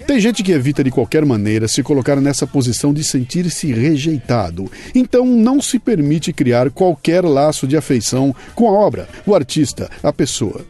Tem 0.08 0.20
gente 0.20 0.44
que 0.44 0.52
evita 0.52 0.84
de 0.84 0.92
qualquer 0.92 1.26
maneira 1.26 1.68
se 1.68 1.82
colocar 1.82 2.18
nessa 2.18 2.46
posição 2.46 2.94
de 2.94 3.04
sentir-se 3.04 3.74
rejeitado, 3.74 4.70
então 4.94 5.26
não 5.26 5.60
se 5.60 5.80
permite 5.80 6.32
criar 6.32 6.70
qualquer 6.70 7.24
laço 7.24 7.66
de 7.66 7.76
afeição 7.76 8.36
com 8.54 8.68
a 8.68 8.72
obra, 8.72 9.08
o 9.26 9.34
artista, 9.34 9.90
a 10.04 10.14
pessoa. 10.14 10.64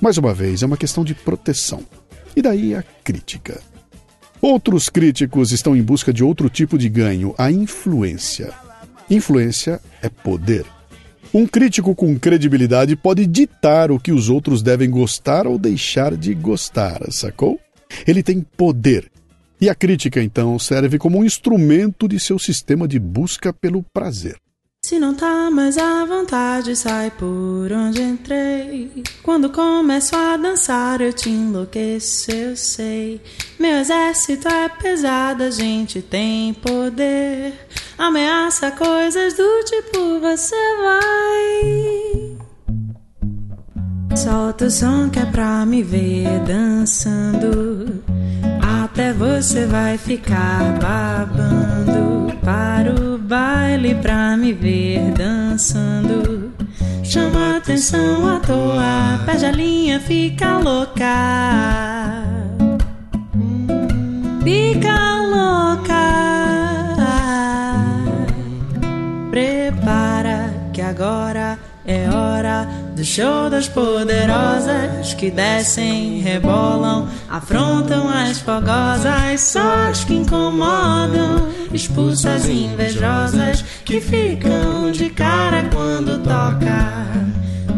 Mais 0.00 0.18
uma 0.18 0.34
vez, 0.34 0.62
é 0.62 0.66
uma 0.66 0.76
questão 0.76 1.02
de 1.02 1.14
proteção. 1.14 1.80
E 2.36 2.42
daí 2.42 2.74
a 2.74 2.82
crítica. 3.02 3.60
Outros 4.46 4.90
críticos 4.90 5.52
estão 5.52 5.74
em 5.74 5.82
busca 5.82 6.12
de 6.12 6.22
outro 6.22 6.50
tipo 6.50 6.76
de 6.76 6.86
ganho, 6.86 7.34
a 7.38 7.50
influência. 7.50 8.52
Influência 9.08 9.80
é 10.02 10.10
poder. 10.10 10.66
Um 11.32 11.46
crítico 11.46 11.94
com 11.94 12.18
credibilidade 12.18 12.94
pode 12.94 13.26
ditar 13.26 13.90
o 13.90 13.98
que 13.98 14.12
os 14.12 14.28
outros 14.28 14.62
devem 14.62 14.90
gostar 14.90 15.46
ou 15.46 15.58
deixar 15.58 16.14
de 16.14 16.34
gostar, 16.34 17.10
sacou? 17.10 17.58
Ele 18.06 18.22
tem 18.22 18.42
poder. 18.42 19.10
E 19.58 19.70
a 19.70 19.74
crítica, 19.74 20.22
então, 20.22 20.58
serve 20.58 20.98
como 20.98 21.20
um 21.20 21.24
instrumento 21.24 22.06
de 22.06 22.20
seu 22.20 22.38
sistema 22.38 22.86
de 22.86 22.98
busca 22.98 23.50
pelo 23.50 23.82
prazer. 23.94 24.36
Se 24.84 24.98
não 24.98 25.14
tá 25.14 25.50
mais 25.50 25.78
à 25.78 26.04
vontade, 26.04 26.76
sai 26.76 27.10
por 27.10 27.72
onde 27.72 28.02
entrei. 28.02 29.02
Quando 29.22 29.48
começo 29.48 30.14
a 30.14 30.36
dançar, 30.36 31.00
eu 31.00 31.10
te 31.10 31.30
enlouqueço, 31.30 32.30
eu 32.30 32.54
sei. 32.54 33.18
Meu 33.58 33.78
exército 33.78 34.46
é 34.46 34.68
pesado, 34.68 35.44
a 35.44 35.50
gente 35.50 36.02
tem 36.02 36.52
poder. 36.52 37.54
Ameaça 37.96 38.70
coisas 38.72 39.32
do 39.32 39.64
tipo: 39.64 40.20
você 40.20 40.54
vai. 40.82 42.36
Solta 44.18 44.66
o 44.66 44.70
som 44.70 45.08
que 45.08 45.18
é 45.18 45.24
pra 45.24 45.64
me 45.64 45.82
ver 45.82 46.40
dançando. 46.40 48.04
Até 48.84 49.14
você 49.14 49.64
vai 49.64 49.96
ficar 49.96 50.78
babando. 50.78 52.04
Para 52.44 52.92
o 52.92 53.13
baile 53.24 53.94
pra 53.96 54.36
me 54.36 54.52
ver 54.52 55.12
dançando. 55.12 56.52
atenção 57.56 58.28
à 58.28 58.40
toa, 58.40 59.24
perde 59.24 59.46
a 59.46 59.50
linha, 59.50 59.98
fica 59.98 60.58
louca. 60.58 62.22
Fica 64.42 65.16
louca. 65.22 65.94
Prepara 69.30 70.52
que 70.72 70.82
agora 70.82 71.58
é 71.86 72.08
hora 72.10 72.68
do 72.94 73.04
show 73.04 73.50
das 73.50 73.68
poderosas 73.68 75.14
que 75.14 75.30
descem, 75.30 76.20
rebolam, 76.20 77.08
afrontam 77.28 78.08
as 78.08 78.38
fogosas, 78.38 79.40
só 79.40 79.88
as 79.90 80.04
que 80.04 80.14
incomodam, 80.14 81.48
expulsas 81.72 82.48
invejosas 82.48 83.62
que 83.84 84.00
ficam 84.00 84.90
de 84.92 85.10
cara 85.10 85.64
quando 85.72 86.18
toca. 86.22 87.04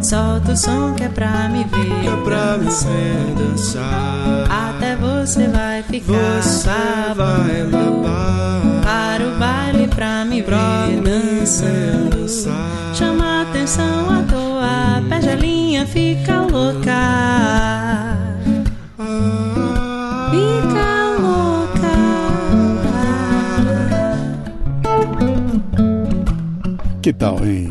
Solta 0.02 0.52
o 0.52 0.56
som 0.56 0.94
que 0.94 1.04
é 1.04 1.08
pra 1.08 1.48
me 1.48 1.64
ver, 1.64 2.06
É 2.12 2.16
pra 2.22 2.58
me 2.58 2.66
ver 2.70 3.34
dançar. 3.34 4.44
até 4.50 4.94
você 4.94 5.48
vai 5.48 5.82
ficar 5.82 6.12
Você 6.42 6.68
vai 7.16 7.64
babar. 7.64 8.82
Para 8.84 9.26
o 9.26 9.38
baile 9.38 9.88
pra 9.88 10.24
me 10.24 10.42
Pra 10.42 10.86
ver 10.86 11.00
dançando. 11.00 12.16
dançar. 12.20 12.94
Chama 12.94 13.42
atenção 13.42 14.10
à 14.10 14.22
toa, 14.66 15.02
perde 15.08 15.28
a 15.28 15.34
linha, 15.36 15.86
fica 15.86 16.40
louca. 16.42 18.16
Fica 20.30 21.16
louca. 21.20 21.96
Que 27.00 27.12
tal, 27.12 27.46
hein? 27.46 27.68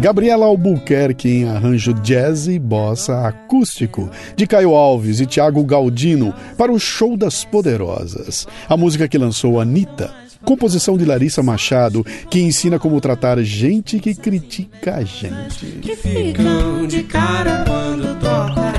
Gabriela 0.00 0.46
Albuquerque 0.46 1.28
em 1.28 1.44
arranjo 1.48 1.92
jazz 1.92 2.48
e 2.48 2.58
bossa 2.58 3.26
acústico, 3.26 4.08
de 4.34 4.46
Caio 4.46 4.74
Alves 4.74 5.20
e 5.20 5.26
Tiago 5.26 5.62
Galdino 5.62 6.32
para 6.56 6.72
o 6.72 6.80
Show 6.80 7.18
das 7.18 7.44
Poderosas. 7.44 8.48
A 8.66 8.78
música 8.78 9.06
que 9.06 9.18
lançou 9.18 9.60
Anitta, 9.60 10.10
composição 10.44 10.96
de 10.96 11.04
Larissa 11.04 11.42
Machado, 11.42 12.04
que 12.30 12.40
ensina 12.40 12.78
como 12.78 13.00
tratar 13.00 13.42
gente 13.42 13.98
que 13.98 14.14
critica 14.14 14.96
a 14.96 15.04
gente. 15.04 15.66
Que 15.80 15.96
ficam 15.96 16.86
de 16.86 17.02
cara 17.04 17.64
quando 17.66 18.20
toca. 18.20 18.70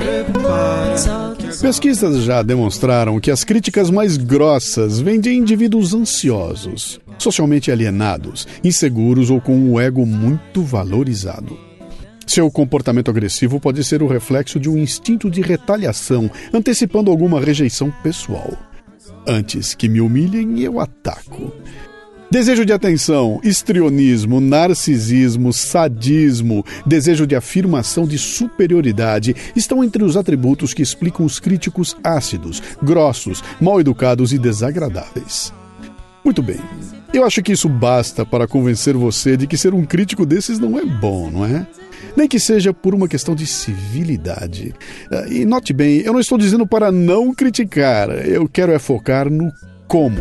Pesquisas 1.60 2.24
já 2.24 2.42
demonstraram 2.42 3.20
que 3.20 3.30
as 3.30 3.44
críticas 3.44 3.90
mais 3.90 4.16
grossas 4.16 5.00
vêm 5.00 5.20
de 5.20 5.32
indivíduos 5.32 5.94
ansiosos, 5.94 7.00
socialmente 7.18 7.70
alienados, 7.70 8.48
inseguros 8.64 9.30
ou 9.30 9.40
com 9.40 9.70
o 9.70 9.80
ego 9.80 10.04
muito 10.04 10.62
valorizado. 10.62 11.58
Seu 12.26 12.50
comportamento 12.50 13.10
agressivo 13.10 13.60
pode 13.60 13.84
ser 13.84 14.02
o 14.02 14.06
reflexo 14.06 14.58
de 14.58 14.68
um 14.68 14.78
instinto 14.78 15.30
de 15.30 15.40
retaliação, 15.40 16.30
antecipando 16.52 17.10
alguma 17.10 17.40
rejeição 17.40 17.92
pessoal. 18.02 18.52
Antes 19.26 19.74
que 19.74 19.88
me 19.88 20.00
humilhem, 20.00 20.60
eu 20.60 20.80
ataco. 20.80 21.52
Desejo 22.30 22.64
de 22.64 22.72
atenção, 22.72 23.40
histrionismo, 23.44 24.40
narcisismo, 24.40 25.52
sadismo, 25.52 26.64
desejo 26.86 27.26
de 27.26 27.36
afirmação 27.36 28.06
de 28.06 28.16
superioridade 28.16 29.36
estão 29.54 29.84
entre 29.84 30.02
os 30.02 30.16
atributos 30.16 30.72
que 30.72 30.80
explicam 30.80 31.26
os 31.26 31.38
críticos 31.38 31.94
ácidos, 32.02 32.62
grossos, 32.82 33.44
mal 33.60 33.78
educados 33.78 34.32
e 34.32 34.38
desagradáveis. 34.38 35.52
Muito 36.24 36.42
bem. 36.42 36.58
Eu 37.12 37.26
acho 37.26 37.42
que 37.42 37.52
isso 37.52 37.68
basta 37.68 38.24
para 38.24 38.48
convencer 38.48 38.96
você 38.96 39.36
de 39.36 39.46
que 39.46 39.58
ser 39.58 39.74
um 39.74 39.84
crítico 39.84 40.24
desses 40.24 40.58
não 40.58 40.78
é 40.78 40.84
bom, 40.84 41.30
não 41.30 41.44
é? 41.44 41.66
Nem 42.16 42.26
que 42.26 42.40
seja 42.40 42.72
por 42.72 42.94
uma 42.94 43.06
questão 43.06 43.34
de 43.34 43.46
civilidade. 43.46 44.74
Ah, 45.10 45.26
E 45.28 45.44
note 45.44 45.74
bem, 45.74 45.98
eu 45.98 46.12
não 46.14 46.20
estou 46.20 46.38
dizendo 46.38 46.66
para 46.66 46.90
não 46.90 47.34
criticar, 47.34 48.08
eu 48.26 48.48
quero 48.48 48.72
é 48.72 48.78
focar 48.78 49.30
no 49.30 49.52
como. 49.86 50.20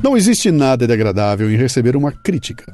Não 0.00 0.16
existe 0.16 0.52
nada 0.52 0.86
de 0.86 0.92
agradável 0.92 1.50
em 1.50 1.56
receber 1.56 1.96
uma 1.96 2.12
crítica. 2.12 2.72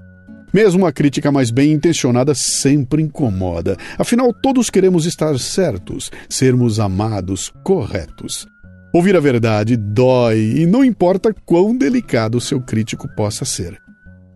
Mesmo 0.52 0.80
uma 0.80 0.92
crítica 0.92 1.32
mais 1.32 1.50
bem 1.50 1.72
intencionada 1.72 2.34
sempre 2.34 3.02
incomoda. 3.02 3.78
Afinal, 3.96 4.34
todos 4.34 4.68
queremos 4.68 5.06
estar 5.06 5.38
certos, 5.38 6.10
sermos 6.28 6.78
amados, 6.78 7.50
corretos. 7.62 8.46
Ouvir 8.92 9.14
a 9.14 9.20
verdade 9.20 9.76
dói 9.76 10.40
e 10.56 10.66
não 10.66 10.84
importa 10.84 11.32
quão 11.46 11.76
delicado 11.76 12.38
o 12.38 12.40
seu 12.40 12.60
crítico 12.60 13.08
possa 13.14 13.44
ser. 13.44 13.80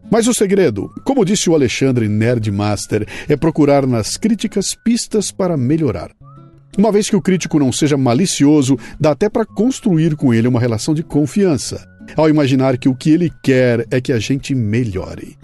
Mas 0.08 0.28
o 0.28 0.34
segredo, 0.34 0.88
como 1.02 1.24
disse 1.24 1.50
o 1.50 1.54
Alexandre 1.54 2.08
Nerdmaster, 2.08 3.04
é 3.28 3.36
procurar 3.36 3.84
nas 3.84 4.16
críticas 4.16 4.74
pistas 4.84 5.32
para 5.32 5.56
melhorar. 5.56 6.12
Uma 6.78 6.92
vez 6.92 7.10
que 7.10 7.16
o 7.16 7.20
crítico 7.20 7.58
não 7.58 7.72
seja 7.72 7.96
malicioso, 7.96 8.78
dá 8.98 9.10
até 9.10 9.28
para 9.28 9.44
construir 9.44 10.14
com 10.14 10.32
ele 10.32 10.46
uma 10.46 10.60
relação 10.60 10.94
de 10.94 11.02
confiança, 11.02 11.84
ao 12.16 12.28
imaginar 12.28 12.78
que 12.78 12.88
o 12.88 12.94
que 12.94 13.10
ele 13.10 13.32
quer 13.42 13.86
é 13.90 14.00
que 14.00 14.12
a 14.12 14.20
gente 14.20 14.54
melhore. 14.54 15.36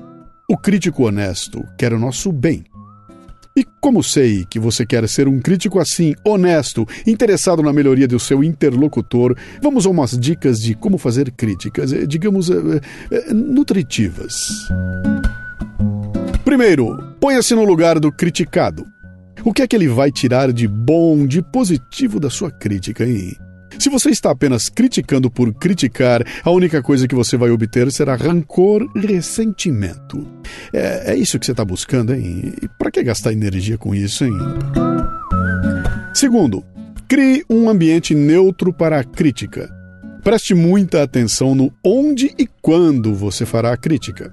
O 0.48 0.56
crítico 0.56 1.04
honesto 1.04 1.64
quer 1.76 1.92
o 1.92 1.98
nosso 1.98 2.30
bem. 2.30 2.64
E 3.60 3.66
como 3.78 4.02
sei 4.02 4.46
que 4.48 4.58
você 4.58 4.86
quer 4.86 5.06
ser 5.06 5.28
um 5.28 5.38
crítico 5.38 5.78
assim, 5.78 6.14
honesto, 6.24 6.88
interessado 7.06 7.62
na 7.62 7.74
melhoria 7.74 8.08
do 8.08 8.18
seu 8.18 8.42
interlocutor, 8.42 9.36
vamos 9.60 9.84
a 9.84 9.90
umas 9.90 10.18
dicas 10.18 10.60
de 10.60 10.74
como 10.74 10.96
fazer 10.96 11.30
críticas, 11.32 11.92
eh, 11.92 12.06
digamos, 12.06 12.48
eh, 12.48 12.80
eh, 13.10 13.34
nutritivas. 13.34 14.32
Primeiro, 16.42 16.96
ponha-se 17.20 17.54
no 17.54 17.62
lugar 17.62 18.00
do 18.00 18.10
criticado. 18.10 18.86
O 19.44 19.52
que 19.52 19.60
é 19.60 19.66
que 19.66 19.76
ele 19.76 19.88
vai 19.88 20.10
tirar 20.10 20.54
de 20.54 20.66
bom, 20.66 21.26
de 21.26 21.42
positivo 21.42 22.18
da 22.18 22.30
sua 22.30 22.50
crítica, 22.50 23.04
hein? 23.04 23.36
Se 23.80 23.88
você 23.88 24.10
está 24.10 24.30
apenas 24.30 24.68
criticando 24.68 25.30
por 25.30 25.54
criticar, 25.54 26.22
a 26.44 26.50
única 26.50 26.82
coisa 26.82 27.08
que 27.08 27.14
você 27.14 27.34
vai 27.34 27.50
obter 27.50 27.90
será 27.90 28.14
rancor 28.14 28.86
e 28.94 29.06
ressentimento. 29.06 30.28
É, 30.70 31.12
é 31.12 31.16
isso 31.16 31.38
que 31.38 31.46
você 31.46 31.52
está 31.52 31.64
buscando, 31.64 32.14
hein? 32.14 32.52
E 32.62 32.68
para 32.68 32.90
que 32.90 33.02
gastar 33.02 33.32
energia 33.32 33.78
com 33.78 33.94
isso, 33.94 34.26
hein? 34.26 34.34
Segundo, 36.12 36.62
crie 37.08 37.42
um 37.48 37.70
ambiente 37.70 38.14
neutro 38.14 38.70
para 38.70 39.00
a 39.00 39.04
crítica. 39.04 39.74
Preste 40.22 40.54
muita 40.54 41.02
atenção 41.02 41.54
no 41.54 41.72
onde 41.82 42.34
e 42.38 42.46
quando 42.60 43.14
você 43.14 43.46
fará 43.46 43.72
a 43.72 43.78
crítica. 43.78 44.30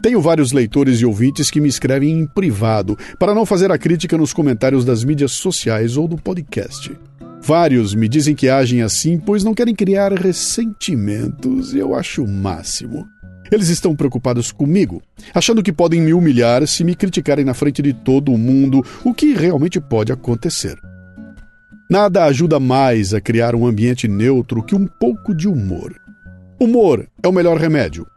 Tenho 0.00 0.20
vários 0.20 0.52
leitores 0.52 1.00
e 1.00 1.04
ouvintes 1.04 1.50
que 1.50 1.60
me 1.60 1.68
escrevem 1.68 2.20
em 2.20 2.24
privado 2.24 2.96
para 3.18 3.34
não 3.34 3.44
fazer 3.44 3.72
a 3.72 3.78
crítica 3.78 4.16
nos 4.16 4.32
comentários 4.32 4.84
das 4.84 5.02
mídias 5.02 5.32
sociais 5.32 5.96
ou 5.96 6.06
do 6.06 6.16
podcast. 6.16 6.96
Vários 7.46 7.94
me 7.94 8.08
dizem 8.08 8.34
que 8.34 8.48
agem 8.48 8.82
assim 8.82 9.16
pois 9.16 9.44
não 9.44 9.54
querem 9.54 9.72
criar 9.72 10.12
ressentimentos 10.12 11.72
e 11.72 11.78
eu 11.78 11.94
acho 11.94 12.24
o 12.24 12.28
máximo. 12.28 13.06
Eles 13.52 13.68
estão 13.68 13.94
preocupados 13.94 14.50
comigo, 14.50 15.00
achando 15.32 15.62
que 15.62 15.72
podem 15.72 16.00
me 16.00 16.12
humilhar 16.12 16.66
se 16.66 16.82
me 16.82 16.96
criticarem 16.96 17.44
na 17.44 17.54
frente 17.54 17.80
de 17.82 17.92
todo 17.92 18.32
o 18.32 18.36
mundo, 18.36 18.84
o 19.04 19.14
que 19.14 19.32
realmente 19.32 19.80
pode 19.80 20.10
acontecer. 20.10 20.76
Nada 21.88 22.24
ajuda 22.24 22.58
mais 22.58 23.14
a 23.14 23.20
criar 23.20 23.54
um 23.54 23.64
ambiente 23.64 24.08
neutro 24.08 24.60
que 24.60 24.74
um 24.74 24.88
pouco 24.88 25.32
de 25.32 25.46
humor. 25.46 25.94
Humor 26.60 27.06
é 27.22 27.28
o 27.28 27.32
melhor 27.32 27.58
remédio. 27.58 28.08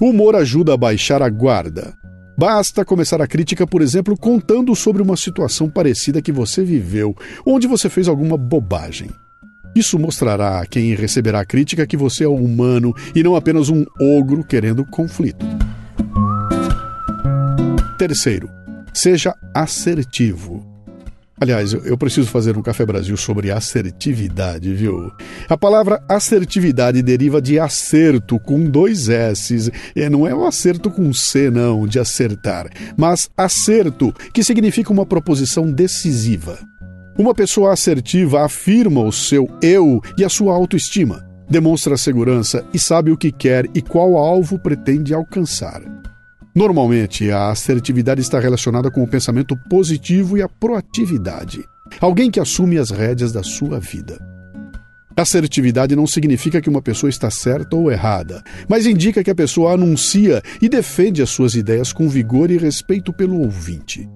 O 0.00 0.06
humor 0.06 0.34
ajuda 0.34 0.72
a 0.72 0.78
baixar 0.78 1.20
a 1.20 1.28
guarda. 1.28 1.94
Basta 2.38 2.84
começar 2.84 3.20
a 3.20 3.26
crítica, 3.26 3.66
por 3.66 3.82
exemplo, 3.82 4.16
contando 4.16 4.72
sobre 4.76 5.02
uma 5.02 5.16
situação 5.16 5.68
parecida 5.68 6.22
que 6.22 6.30
você 6.30 6.62
viveu, 6.62 7.16
onde 7.44 7.66
você 7.66 7.90
fez 7.90 8.06
alguma 8.06 8.36
bobagem. 8.36 9.10
Isso 9.74 9.98
mostrará 9.98 10.60
a 10.60 10.66
quem 10.66 10.94
receberá 10.94 11.40
a 11.40 11.44
crítica 11.44 11.84
que 11.84 11.96
você 11.96 12.22
é 12.22 12.28
humano 12.28 12.94
e 13.12 13.24
não 13.24 13.34
apenas 13.34 13.68
um 13.68 13.84
ogro 14.00 14.44
querendo 14.44 14.84
conflito. 14.84 15.44
Terceiro, 17.98 18.48
seja 18.94 19.34
assertivo. 19.52 20.67
Aliás, 21.40 21.72
eu- 21.72 21.96
preciso 21.96 22.28
fazer 22.28 22.56
um 22.56 22.62
Café 22.62 22.84
Brasil 22.84 23.16
sobre 23.16 23.50
assertividade, 23.50 24.72
viu? 24.74 25.10
A 25.48 25.56
palavra 25.56 26.02
assertividade 26.08 27.00
deriva 27.02 27.40
de 27.40 27.58
acerto 27.60 28.38
com 28.40 28.64
dois 28.64 29.08
S. 29.08 29.70
E 29.94 30.08
não 30.08 30.26
é 30.26 30.34
o 30.34 30.44
acerto 30.44 30.90
com 30.90 31.12
C, 31.12 31.50
não, 31.50 31.86
de 31.86 31.98
acertar, 31.98 32.68
mas 32.96 33.28
acerto, 33.36 34.12
que 34.32 34.42
significa 34.42 34.92
uma 34.92 35.06
proposição 35.06 35.70
decisiva. 35.70 36.58
Uma 37.16 37.34
pessoa 37.34 37.72
assertiva 37.72 38.44
afirma 38.44 39.02
o 39.02 39.12
seu 39.12 39.48
eu 39.62 40.00
e 40.16 40.24
a 40.24 40.28
sua 40.28 40.54
autoestima, 40.54 41.24
demonstra 41.48 41.96
segurança 41.96 42.64
e 42.72 42.78
sabe 42.78 43.10
o 43.10 43.16
que 43.16 43.32
quer 43.32 43.66
e 43.74 43.82
qual 43.82 44.16
alvo 44.16 44.58
pretende 44.58 45.12
alcançar. 45.14 45.82
Normalmente, 46.58 47.30
a 47.30 47.50
assertividade 47.50 48.20
está 48.20 48.40
relacionada 48.40 48.90
com 48.90 49.00
o 49.00 49.06
pensamento 49.06 49.56
positivo 49.70 50.36
e 50.36 50.42
a 50.42 50.48
proatividade. 50.48 51.64
Alguém 52.00 52.32
que 52.32 52.40
assume 52.40 52.78
as 52.78 52.90
rédeas 52.90 53.30
da 53.30 53.44
sua 53.44 53.78
vida. 53.78 54.18
Assertividade 55.16 55.94
não 55.94 56.04
significa 56.04 56.60
que 56.60 56.68
uma 56.68 56.82
pessoa 56.82 57.08
está 57.08 57.30
certa 57.30 57.76
ou 57.76 57.92
errada, 57.92 58.42
mas 58.68 58.86
indica 58.86 59.22
que 59.22 59.30
a 59.30 59.36
pessoa 59.36 59.74
anuncia 59.74 60.42
e 60.60 60.68
defende 60.68 61.22
as 61.22 61.30
suas 61.30 61.54
ideias 61.54 61.92
com 61.92 62.08
vigor 62.08 62.50
e 62.50 62.58
respeito 62.58 63.12
pelo 63.12 63.38
ouvinte. 63.38 64.08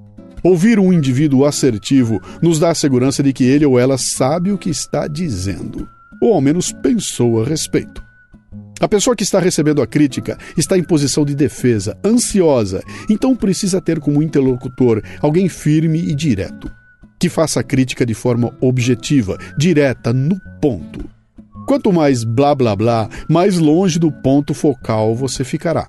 Ouvir 0.43 0.81
um 0.81 0.93
indivíduo 0.93 1.45
assertivo 1.45 2.21
nos 2.43 2.59
dá 2.59 2.71
a 2.71 2.75
segurança 2.75 3.23
de 3.23 3.33
que 3.33 3.45
ele 3.45 3.65
ou 3.65 3.79
ela 3.79 3.97
sabe 3.97 4.51
o 4.51 4.59
que 4.59 4.69
está 4.69 5.07
dizendo, 5.07 5.89
ou 6.21 6.35
ao 6.35 6.41
menos 6.41 6.73
pensou 6.73 7.41
a 7.41 7.47
respeito. 7.47 8.03
A 8.83 8.89
pessoa 8.89 9.15
que 9.15 9.23
está 9.23 9.39
recebendo 9.39 9.81
a 9.81 9.87
crítica 9.87 10.37
está 10.59 10.77
em 10.77 10.83
posição 10.83 11.25
de 11.25 11.37
defesa, 11.37 11.97
ansiosa, 12.05 12.83
então 13.09 13.37
precisa 13.37 13.81
ter 13.81 14.01
como 14.01 14.21
interlocutor 14.21 15.01
alguém 15.21 15.49
firme 15.49 16.01
e 16.01 16.13
direto, 16.13 16.69
que 17.17 17.29
faça 17.29 17.61
a 17.61 17.63
crítica 17.63 18.05
de 18.05 18.13
forma 18.13 18.53
objetiva, 18.61 19.39
direta, 19.57 20.13
no 20.13 20.37
ponto. 20.61 21.09
Quanto 21.65 21.93
mais 21.93 22.25
blá 22.25 22.57
blá 22.57 22.75
blá, 22.75 23.09
mais 23.29 23.57
longe 23.57 24.01
do 24.01 24.11
ponto 24.11 24.53
focal 24.53 25.15
você 25.15 25.45
ficará. 25.45 25.89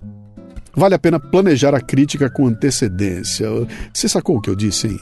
Vale 0.75 0.93
a 0.93 0.99
pena 0.99 1.19
planejar 1.19 1.73
a 1.73 1.82
crítica 1.82 2.29
com 2.29 2.45
antecedência. 2.45 3.47
Você 3.91 4.08
sacou 4.08 4.38
o 4.38 4.41
que 4.41 4.51
eu 4.51 4.56
disse, 4.56 4.86
hein? 4.86 4.99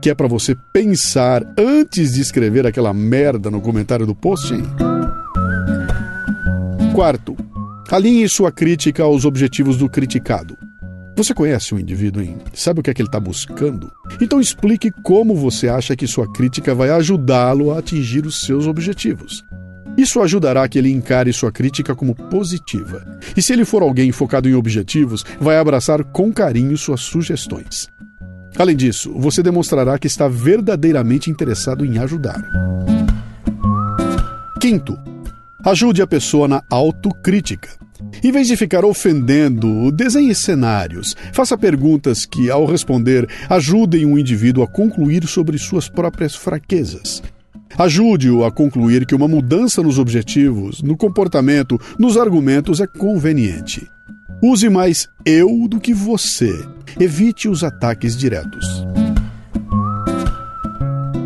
Que 0.00 0.08
é 0.08 0.14
para 0.14 0.28
você 0.28 0.56
pensar 0.72 1.42
antes 1.58 2.14
de 2.14 2.22
escrever 2.22 2.66
aquela 2.66 2.94
merda 2.94 3.50
no 3.50 3.60
comentário 3.60 4.06
do 4.06 4.14
post, 4.14 4.54
hein? 4.54 4.64
Quarto, 6.94 7.36
alinhe 7.90 8.28
sua 8.28 8.52
crítica 8.52 9.02
aos 9.02 9.24
objetivos 9.24 9.76
do 9.76 9.88
criticado. 9.88 10.56
Você 11.16 11.34
conhece 11.34 11.74
o 11.74 11.80
indivíduo, 11.80 12.22
hein? 12.22 12.36
Sabe 12.52 12.78
o 12.78 12.82
que 12.84 12.88
é 12.88 12.94
que 12.94 13.02
ele 13.02 13.08
está 13.08 13.18
buscando? 13.18 13.90
Então 14.20 14.40
explique 14.40 14.92
como 15.02 15.34
você 15.34 15.68
acha 15.68 15.96
que 15.96 16.06
sua 16.06 16.32
crítica 16.32 16.72
vai 16.72 16.90
ajudá-lo 16.90 17.72
a 17.72 17.80
atingir 17.80 18.24
os 18.24 18.42
seus 18.42 18.68
objetivos. 18.68 19.44
Isso 19.96 20.20
ajudará 20.22 20.68
que 20.68 20.78
ele 20.78 20.88
encare 20.88 21.32
sua 21.32 21.50
crítica 21.50 21.96
como 21.96 22.14
positiva. 22.14 23.04
E 23.36 23.42
se 23.42 23.52
ele 23.52 23.64
for 23.64 23.82
alguém 23.82 24.12
focado 24.12 24.48
em 24.48 24.54
objetivos, 24.54 25.24
vai 25.40 25.58
abraçar 25.58 26.04
com 26.04 26.32
carinho 26.32 26.78
suas 26.78 27.00
sugestões. 27.00 27.88
Além 28.56 28.76
disso, 28.76 29.12
você 29.16 29.42
demonstrará 29.42 29.98
que 29.98 30.06
está 30.06 30.28
verdadeiramente 30.28 31.28
interessado 31.28 31.84
em 31.84 31.98
ajudar. 31.98 32.40
Quinto, 34.60 34.96
ajude 35.64 36.02
a 36.02 36.06
pessoa 36.06 36.46
na 36.46 36.62
autocrítica. 36.70 37.70
Em 38.22 38.30
vez 38.30 38.46
de 38.46 38.56
ficar 38.56 38.84
ofendendo, 38.84 39.90
desenhe 39.90 40.34
cenários. 40.34 41.16
Faça 41.32 41.56
perguntas 41.56 42.24
que, 42.24 42.50
ao 42.50 42.66
responder, 42.66 43.28
ajudem 43.48 44.04
o 44.04 44.18
indivíduo 44.18 44.62
a 44.62 44.66
concluir 44.66 45.26
sobre 45.26 45.58
suas 45.58 45.88
próprias 45.88 46.34
fraquezas. 46.34 47.22
Ajude-o 47.76 48.44
a 48.44 48.52
concluir 48.52 49.04
que 49.04 49.14
uma 49.14 49.26
mudança 49.26 49.82
nos 49.82 49.98
objetivos, 49.98 50.82
no 50.82 50.96
comportamento, 50.96 51.80
nos 51.98 52.16
argumentos 52.16 52.80
é 52.80 52.86
conveniente. 52.86 53.88
Use 54.42 54.68
mais 54.68 55.08
eu 55.24 55.66
do 55.66 55.80
que 55.80 55.94
você. 55.94 56.52
Evite 57.00 57.48
os 57.48 57.64
ataques 57.64 58.16
diretos. 58.16 58.84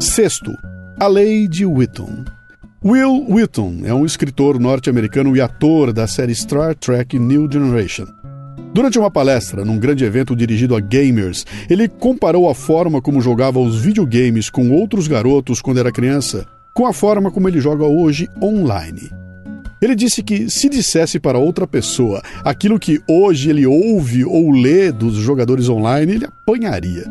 Sexto, 0.00 0.52
a 0.98 1.06
lei 1.06 1.48
de 1.48 1.66
Wheaton. 1.66 2.37
Will 2.84 3.26
Wheaton 3.28 3.80
é 3.82 3.92
um 3.92 4.06
escritor 4.06 4.60
norte-americano 4.60 5.36
e 5.36 5.40
ator 5.40 5.92
da 5.92 6.06
série 6.06 6.32
Star 6.32 6.76
Trek 6.76 7.18
New 7.18 7.50
Generation. 7.50 8.06
Durante 8.72 8.96
uma 8.96 9.10
palestra 9.10 9.64
num 9.64 9.80
grande 9.80 10.04
evento 10.04 10.36
dirigido 10.36 10.76
a 10.76 10.80
gamers, 10.80 11.44
ele 11.68 11.88
comparou 11.88 12.48
a 12.48 12.54
forma 12.54 13.02
como 13.02 13.20
jogava 13.20 13.58
os 13.58 13.80
videogames 13.80 14.48
com 14.48 14.70
outros 14.70 15.08
garotos 15.08 15.60
quando 15.60 15.80
era 15.80 15.90
criança 15.90 16.46
com 16.72 16.86
a 16.86 16.92
forma 16.92 17.32
como 17.32 17.48
ele 17.48 17.60
joga 17.60 17.84
hoje 17.84 18.28
online. 18.40 19.10
Ele 19.82 19.96
disse 19.96 20.22
que 20.22 20.48
se 20.48 20.68
dissesse 20.68 21.18
para 21.18 21.36
outra 21.36 21.66
pessoa 21.66 22.22
aquilo 22.44 22.78
que 22.78 23.00
hoje 23.08 23.50
ele 23.50 23.66
ouve 23.66 24.24
ou 24.24 24.52
lê 24.52 24.92
dos 24.92 25.16
jogadores 25.16 25.68
online, 25.68 26.12
ele 26.12 26.26
apanharia. 26.26 27.04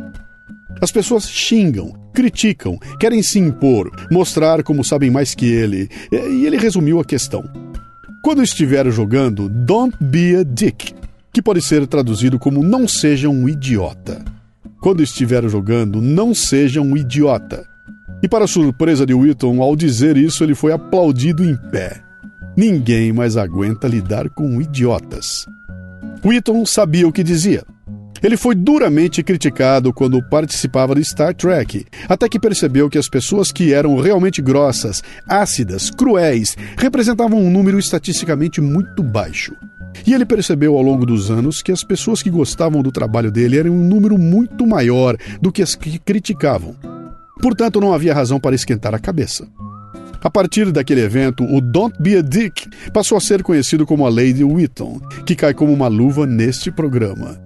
As 0.81 0.91
pessoas 0.91 1.29
xingam, 1.29 1.93
criticam, 2.13 2.77
querem 2.99 3.23
se 3.23 3.39
impor, 3.39 3.91
mostrar 4.11 4.63
como 4.63 4.83
sabem 4.83 5.09
mais 5.09 5.33
que 5.33 5.45
ele, 5.45 5.89
e 6.11 6.45
ele 6.45 6.57
resumiu 6.57 6.99
a 6.99 7.05
questão. 7.05 7.43
Quando 8.23 8.43
estiver 8.43 8.89
jogando, 8.91 9.47
don't 9.49 9.95
be 10.01 10.35
a 10.35 10.43
dick 10.43 10.93
que 11.37 11.41
pode 11.41 11.61
ser 11.61 11.85
traduzido 11.85 12.39
como 12.39 12.63
não 12.63 12.87
seja 12.87 13.29
um 13.29 13.47
idiota. 13.47 14.25
Quando 14.81 15.03
estiver 15.03 15.47
jogando, 15.47 16.01
não 16.01 16.33
seja 16.33 16.81
um 16.81 16.97
idiota. 16.97 17.63
E 18.23 18.27
para 18.27 18.47
surpresa 18.47 19.05
de 19.05 19.13
Wheaton, 19.13 19.61
ao 19.61 19.75
dizer 19.75 20.17
isso, 20.17 20.43
ele 20.43 20.55
foi 20.55 20.71
aplaudido 20.71 21.43
em 21.43 21.55
pé. 21.69 22.01
Ninguém 22.57 23.13
mais 23.13 23.37
aguenta 23.37 23.87
lidar 23.87 24.31
com 24.31 24.59
idiotas. 24.59 25.45
Wheaton 26.25 26.65
sabia 26.65 27.07
o 27.07 27.11
que 27.11 27.21
dizia. 27.21 27.63
Ele 28.21 28.37
foi 28.37 28.55
duramente 28.55 29.21
criticado 29.23 29.93
quando 29.93 30.21
participava 30.21 30.95
de 30.95 31.03
Star 31.03 31.33
Trek, 31.33 31.85
até 32.07 32.27
que 32.27 32.39
percebeu 32.39 32.89
que 32.89 32.97
as 32.97 33.09
pessoas 33.09 33.51
que 33.51 33.73
eram 33.73 33.99
realmente 33.99 34.41
grossas, 34.41 35.03
ácidas, 35.27 35.89
cruéis, 35.89 36.55
representavam 36.77 37.39
um 37.39 37.51
número 37.51 37.79
estatisticamente 37.79 38.59
muito 38.59 39.03
baixo. 39.03 39.53
E 40.05 40.13
ele 40.13 40.25
percebeu 40.25 40.75
ao 40.75 40.81
longo 40.81 41.05
dos 41.05 41.31
anos 41.31 41.61
que 41.61 41.71
as 41.71 41.83
pessoas 41.83 42.21
que 42.21 42.29
gostavam 42.29 42.81
do 42.81 42.91
trabalho 42.91 43.31
dele 43.31 43.57
eram 43.57 43.71
um 43.71 43.87
número 43.87 44.17
muito 44.17 44.65
maior 44.65 45.17
do 45.41 45.51
que 45.51 45.61
as 45.61 45.75
que 45.75 45.97
criticavam. 45.99 46.75
Portanto, 47.41 47.79
não 47.79 47.93
havia 47.93 48.13
razão 48.13 48.39
para 48.39 48.55
esquentar 48.55 48.93
a 48.93 48.99
cabeça. 48.99 49.47
A 50.21 50.29
partir 50.29 50.71
daquele 50.71 51.01
evento, 51.01 51.43
o 51.43 51.61
Don't 51.61 51.95
Be 52.01 52.17
a 52.17 52.21
Dick 52.21 52.67
passou 52.91 53.17
a 53.17 53.21
ser 53.21 53.43
conhecido 53.43 53.85
como 53.85 54.05
a 54.05 54.09
Lady 54.09 54.43
Wheaton, 54.43 54.99
que 55.25 55.35
cai 55.35 55.53
como 55.53 55.71
uma 55.71 55.87
luva 55.87 56.25
neste 56.25 56.71
programa. 56.71 57.39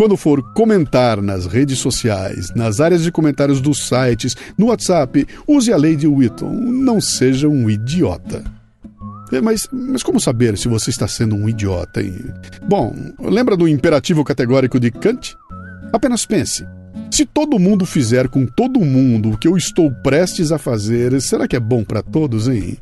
Quando 0.00 0.16
for 0.16 0.42
comentar 0.54 1.20
nas 1.20 1.44
redes 1.44 1.78
sociais, 1.78 2.48
nas 2.54 2.80
áreas 2.80 3.02
de 3.02 3.12
comentários 3.12 3.60
dos 3.60 3.86
sites, 3.86 4.34
no 4.56 4.68
WhatsApp, 4.68 5.26
use 5.46 5.70
a 5.70 5.76
Lady 5.76 6.06
Wheaton. 6.06 6.50
Não 6.50 7.02
seja 7.02 7.46
um 7.46 7.68
idiota. 7.68 8.42
É, 9.30 9.42
mas, 9.42 9.68
mas 9.70 10.02
como 10.02 10.18
saber 10.18 10.56
se 10.56 10.68
você 10.68 10.88
está 10.88 11.06
sendo 11.06 11.36
um 11.36 11.46
idiota? 11.46 12.00
Hein? 12.00 12.16
Bom, 12.66 12.94
lembra 13.20 13.58
do 13.58 13.68
imperativo 13.68 14.24
categórico 14.24 14.80
de 14.80 14.90
Kant? 14.90 15.36
Apenas 15.92 16.24
pense. 16.24 16.64
Se 17.10 17.26
todo 17.26 17.58
mundo 17.58 17.84
fizer 17.84 18.26
com 18.28 18.46
todo 18.46 18.80
mundo 18.80 19.32
o 19.32 19.36
que 19.36 19.48
eu 19.48 19.54
estou 19.54 19.92
prestes 20.02 20.50
a 20.50 20.56
fazer, 20.56 21.20
será 21.20 21.46
que 21.46 21.56
é 21.56 21.60
bom 21.60 21.84
para 21.84 22.02
todos, 22.02 22.48
hein? 22.48 22.78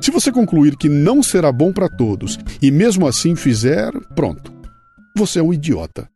Se 0.00 0.12
você 0.12 0.30
concluir 0.30 0.76
que 0.76 0.88
não 0.88 1.24
será 1.24 1.50
bom 1.50 1.72
para 1.72 1.88
todos 1.88 2.38
e 2.62 2.70
mesmo 2.70 3.08
assim 3.08 3.34
fizer, 3.34 3.90
pronto. 4.14 4.52
Você 5.16 5.40
é 5.40 5.42
um 5.42 5.52
idiota. 5.52 6.08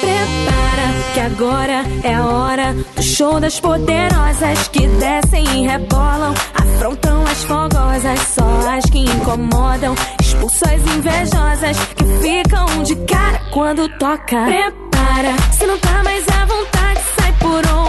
Prepara 0.00 0.88
que 1.14 1.20
agora 1.20 1.84
é 2.04 2.14
a 2.14 2.26
hora 2.26 2.74
do 2.74 3.02
show 3.02 3.40
das 3.40 3.58
poderosas 3.60 4.68
que 4.68 4.86
descem 4.86 5.44
e 5.44 5.66
rebolam, 5.66 6.34
afrontam 6.54 7.22
as 7.24 7.44
fogosas, 7.44 8.20
só 8.20 8.68
as 8.76 8.84
que 8.86 9.00
incomodam, 9.00 9.94
expulsam 10.20 10.70
as 10.74 10.94
invejosas 10.94 11.76
que 11.96 12.04
ficam 12.22 12.82
de 12.82 12.96
cara 13.06 13.40
quando 13.52 13.88
toca. 13.98 14.44
Prepara, 14.44 15.36
se 15.52 15.66
não 15.66 15.78
tá 15.78 16.02
mais 16.04 16.24
à 16.28 16.44
vontade, 16.44 17.00
sai 17.16 17.32
por 17.40 17.66
onde 17.72 17.87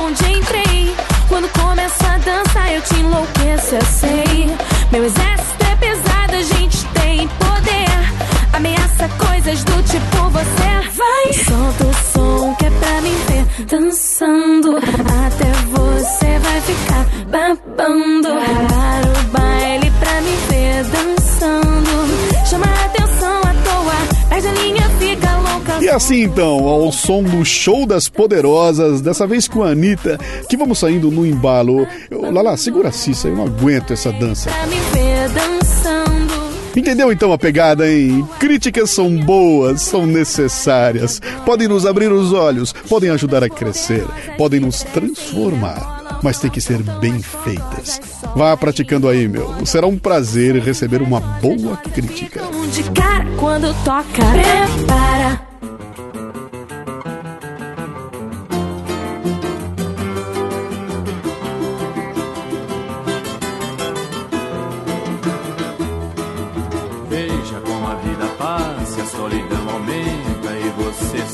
assim 25.99 26.23
então, 26.23 26.65
ao 26.65 26.93
som 26.93 27.21
do 27.21 27.43
Show 27.43 27.85
das 27.85 28.07
Poderosas, 28.07 29.01
dessa 29.01 29.27
vez 29.27 29.49
com 29.49 29.63
a 29.63 29.71
Anitta, 29.71 30.17
que 30.47 30.55
vamos 30.55 30.79
saindo 30.79 31.11
no 31.11 31.25
embalo. 31.25 31.85
Eu, 32.09 32.31
Lala, 32.31 32.55
segura 32.55 32.87
a 32.87 32.91
Cissa, 32.91 33.27
eu 33.27 33.35
não 33.35 33.43
aguento 33.43 33.91
essa 33.91 34.09
dança. 34.13 34.49
Pra 34.49 34.65
me 34.67 34.77
ver 34.93 35.27
dançando. 35.27 36.33
Entendeu 36.73 37.11
então 37.11 37.33
a 37.33 37.37
pegada, 37.37 37.91
hein? 37.91 38.25
Críticas 38.39 38.91
são 38.91 39.13
boas, 39.17 39.81
são 39.81 40.05
necessárias. 40.05 41.21
Podem 41.45 41.67
nos 41.67 41.85
abrir 41.85 42.09
os 42.13 42.31
olhos, 42.31 42.71
podem 42.71 43.09
ajudar 43.09 43.43
a 43.43 43.49
crescer, 43.49 44.07
podem 44.37 44.61
nos 44.61 44.83
transformar, 44.83 46.21
mas 46.23 46.39
tem 46.39 46.49
que 46.49 46.61
ser 46.61 46.81
bem 47.01 47.19
feitas. 47.21 47.99
Vá 48.37 48.55
praticando 48.55 49.09
aí, 49.09 49.27
meu. 49.27 49.65
Será 49.65 49.85
um 49.85 49.97
prazer 49.97 50.55
receber 50.61 51.01
uma 51.01 51.19
boa 51.19 51.75
crítica. 51.75 52.41
De 52.71 52.83
cara 52.91 53.25
quando 53.37 53.75
toca. 53.83 54.23
Prepara. 54.31 55.49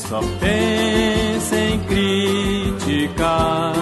Só 0.08 0.20
pensa 0.40 1.56
em 1.56 1.78
criticar. 1.80 3.72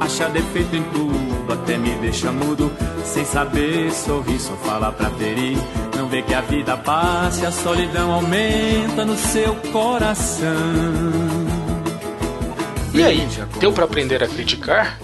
Acha 0.00 0.28
defeito 0.28 0.76
em 0.76 0.82
tudo, 0.84 1.52
até 1.52 1.76
me 1.76 1.90
deixa 1.96 2.30
mudo. 2.32 2.70
Sem 3.04 3.24
saber 3.24 3.92
sorrir, 3.92 4.38
só 4.38 4.54
fala 4.56 4.92
pra 4.92 5.10
ferir. 5.10 5.56
Não 5.96 6.08
vê 6.08 6.22
que 6.22 6.34
a 6.34 6.40
vida 6.40 6.76
passa 6.76 7.44
e 7.44 7.46
a 7.46 7.52
solidão 7.52 8.12
aumenta 8.12 9.04
no 9.04 9.16
seu 9.16 9.54
coração. 9.72 10.48
E 12.92 13.02
aí, 13.02 13.26
deu 13.58 13.72
para 13.72 13.84
aprender 13.84 14.22
a 14.22 14.28
criticar? 14.28 14.98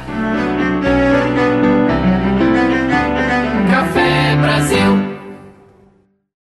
Café 3.70 4.34
Brasil. 4.42 5.11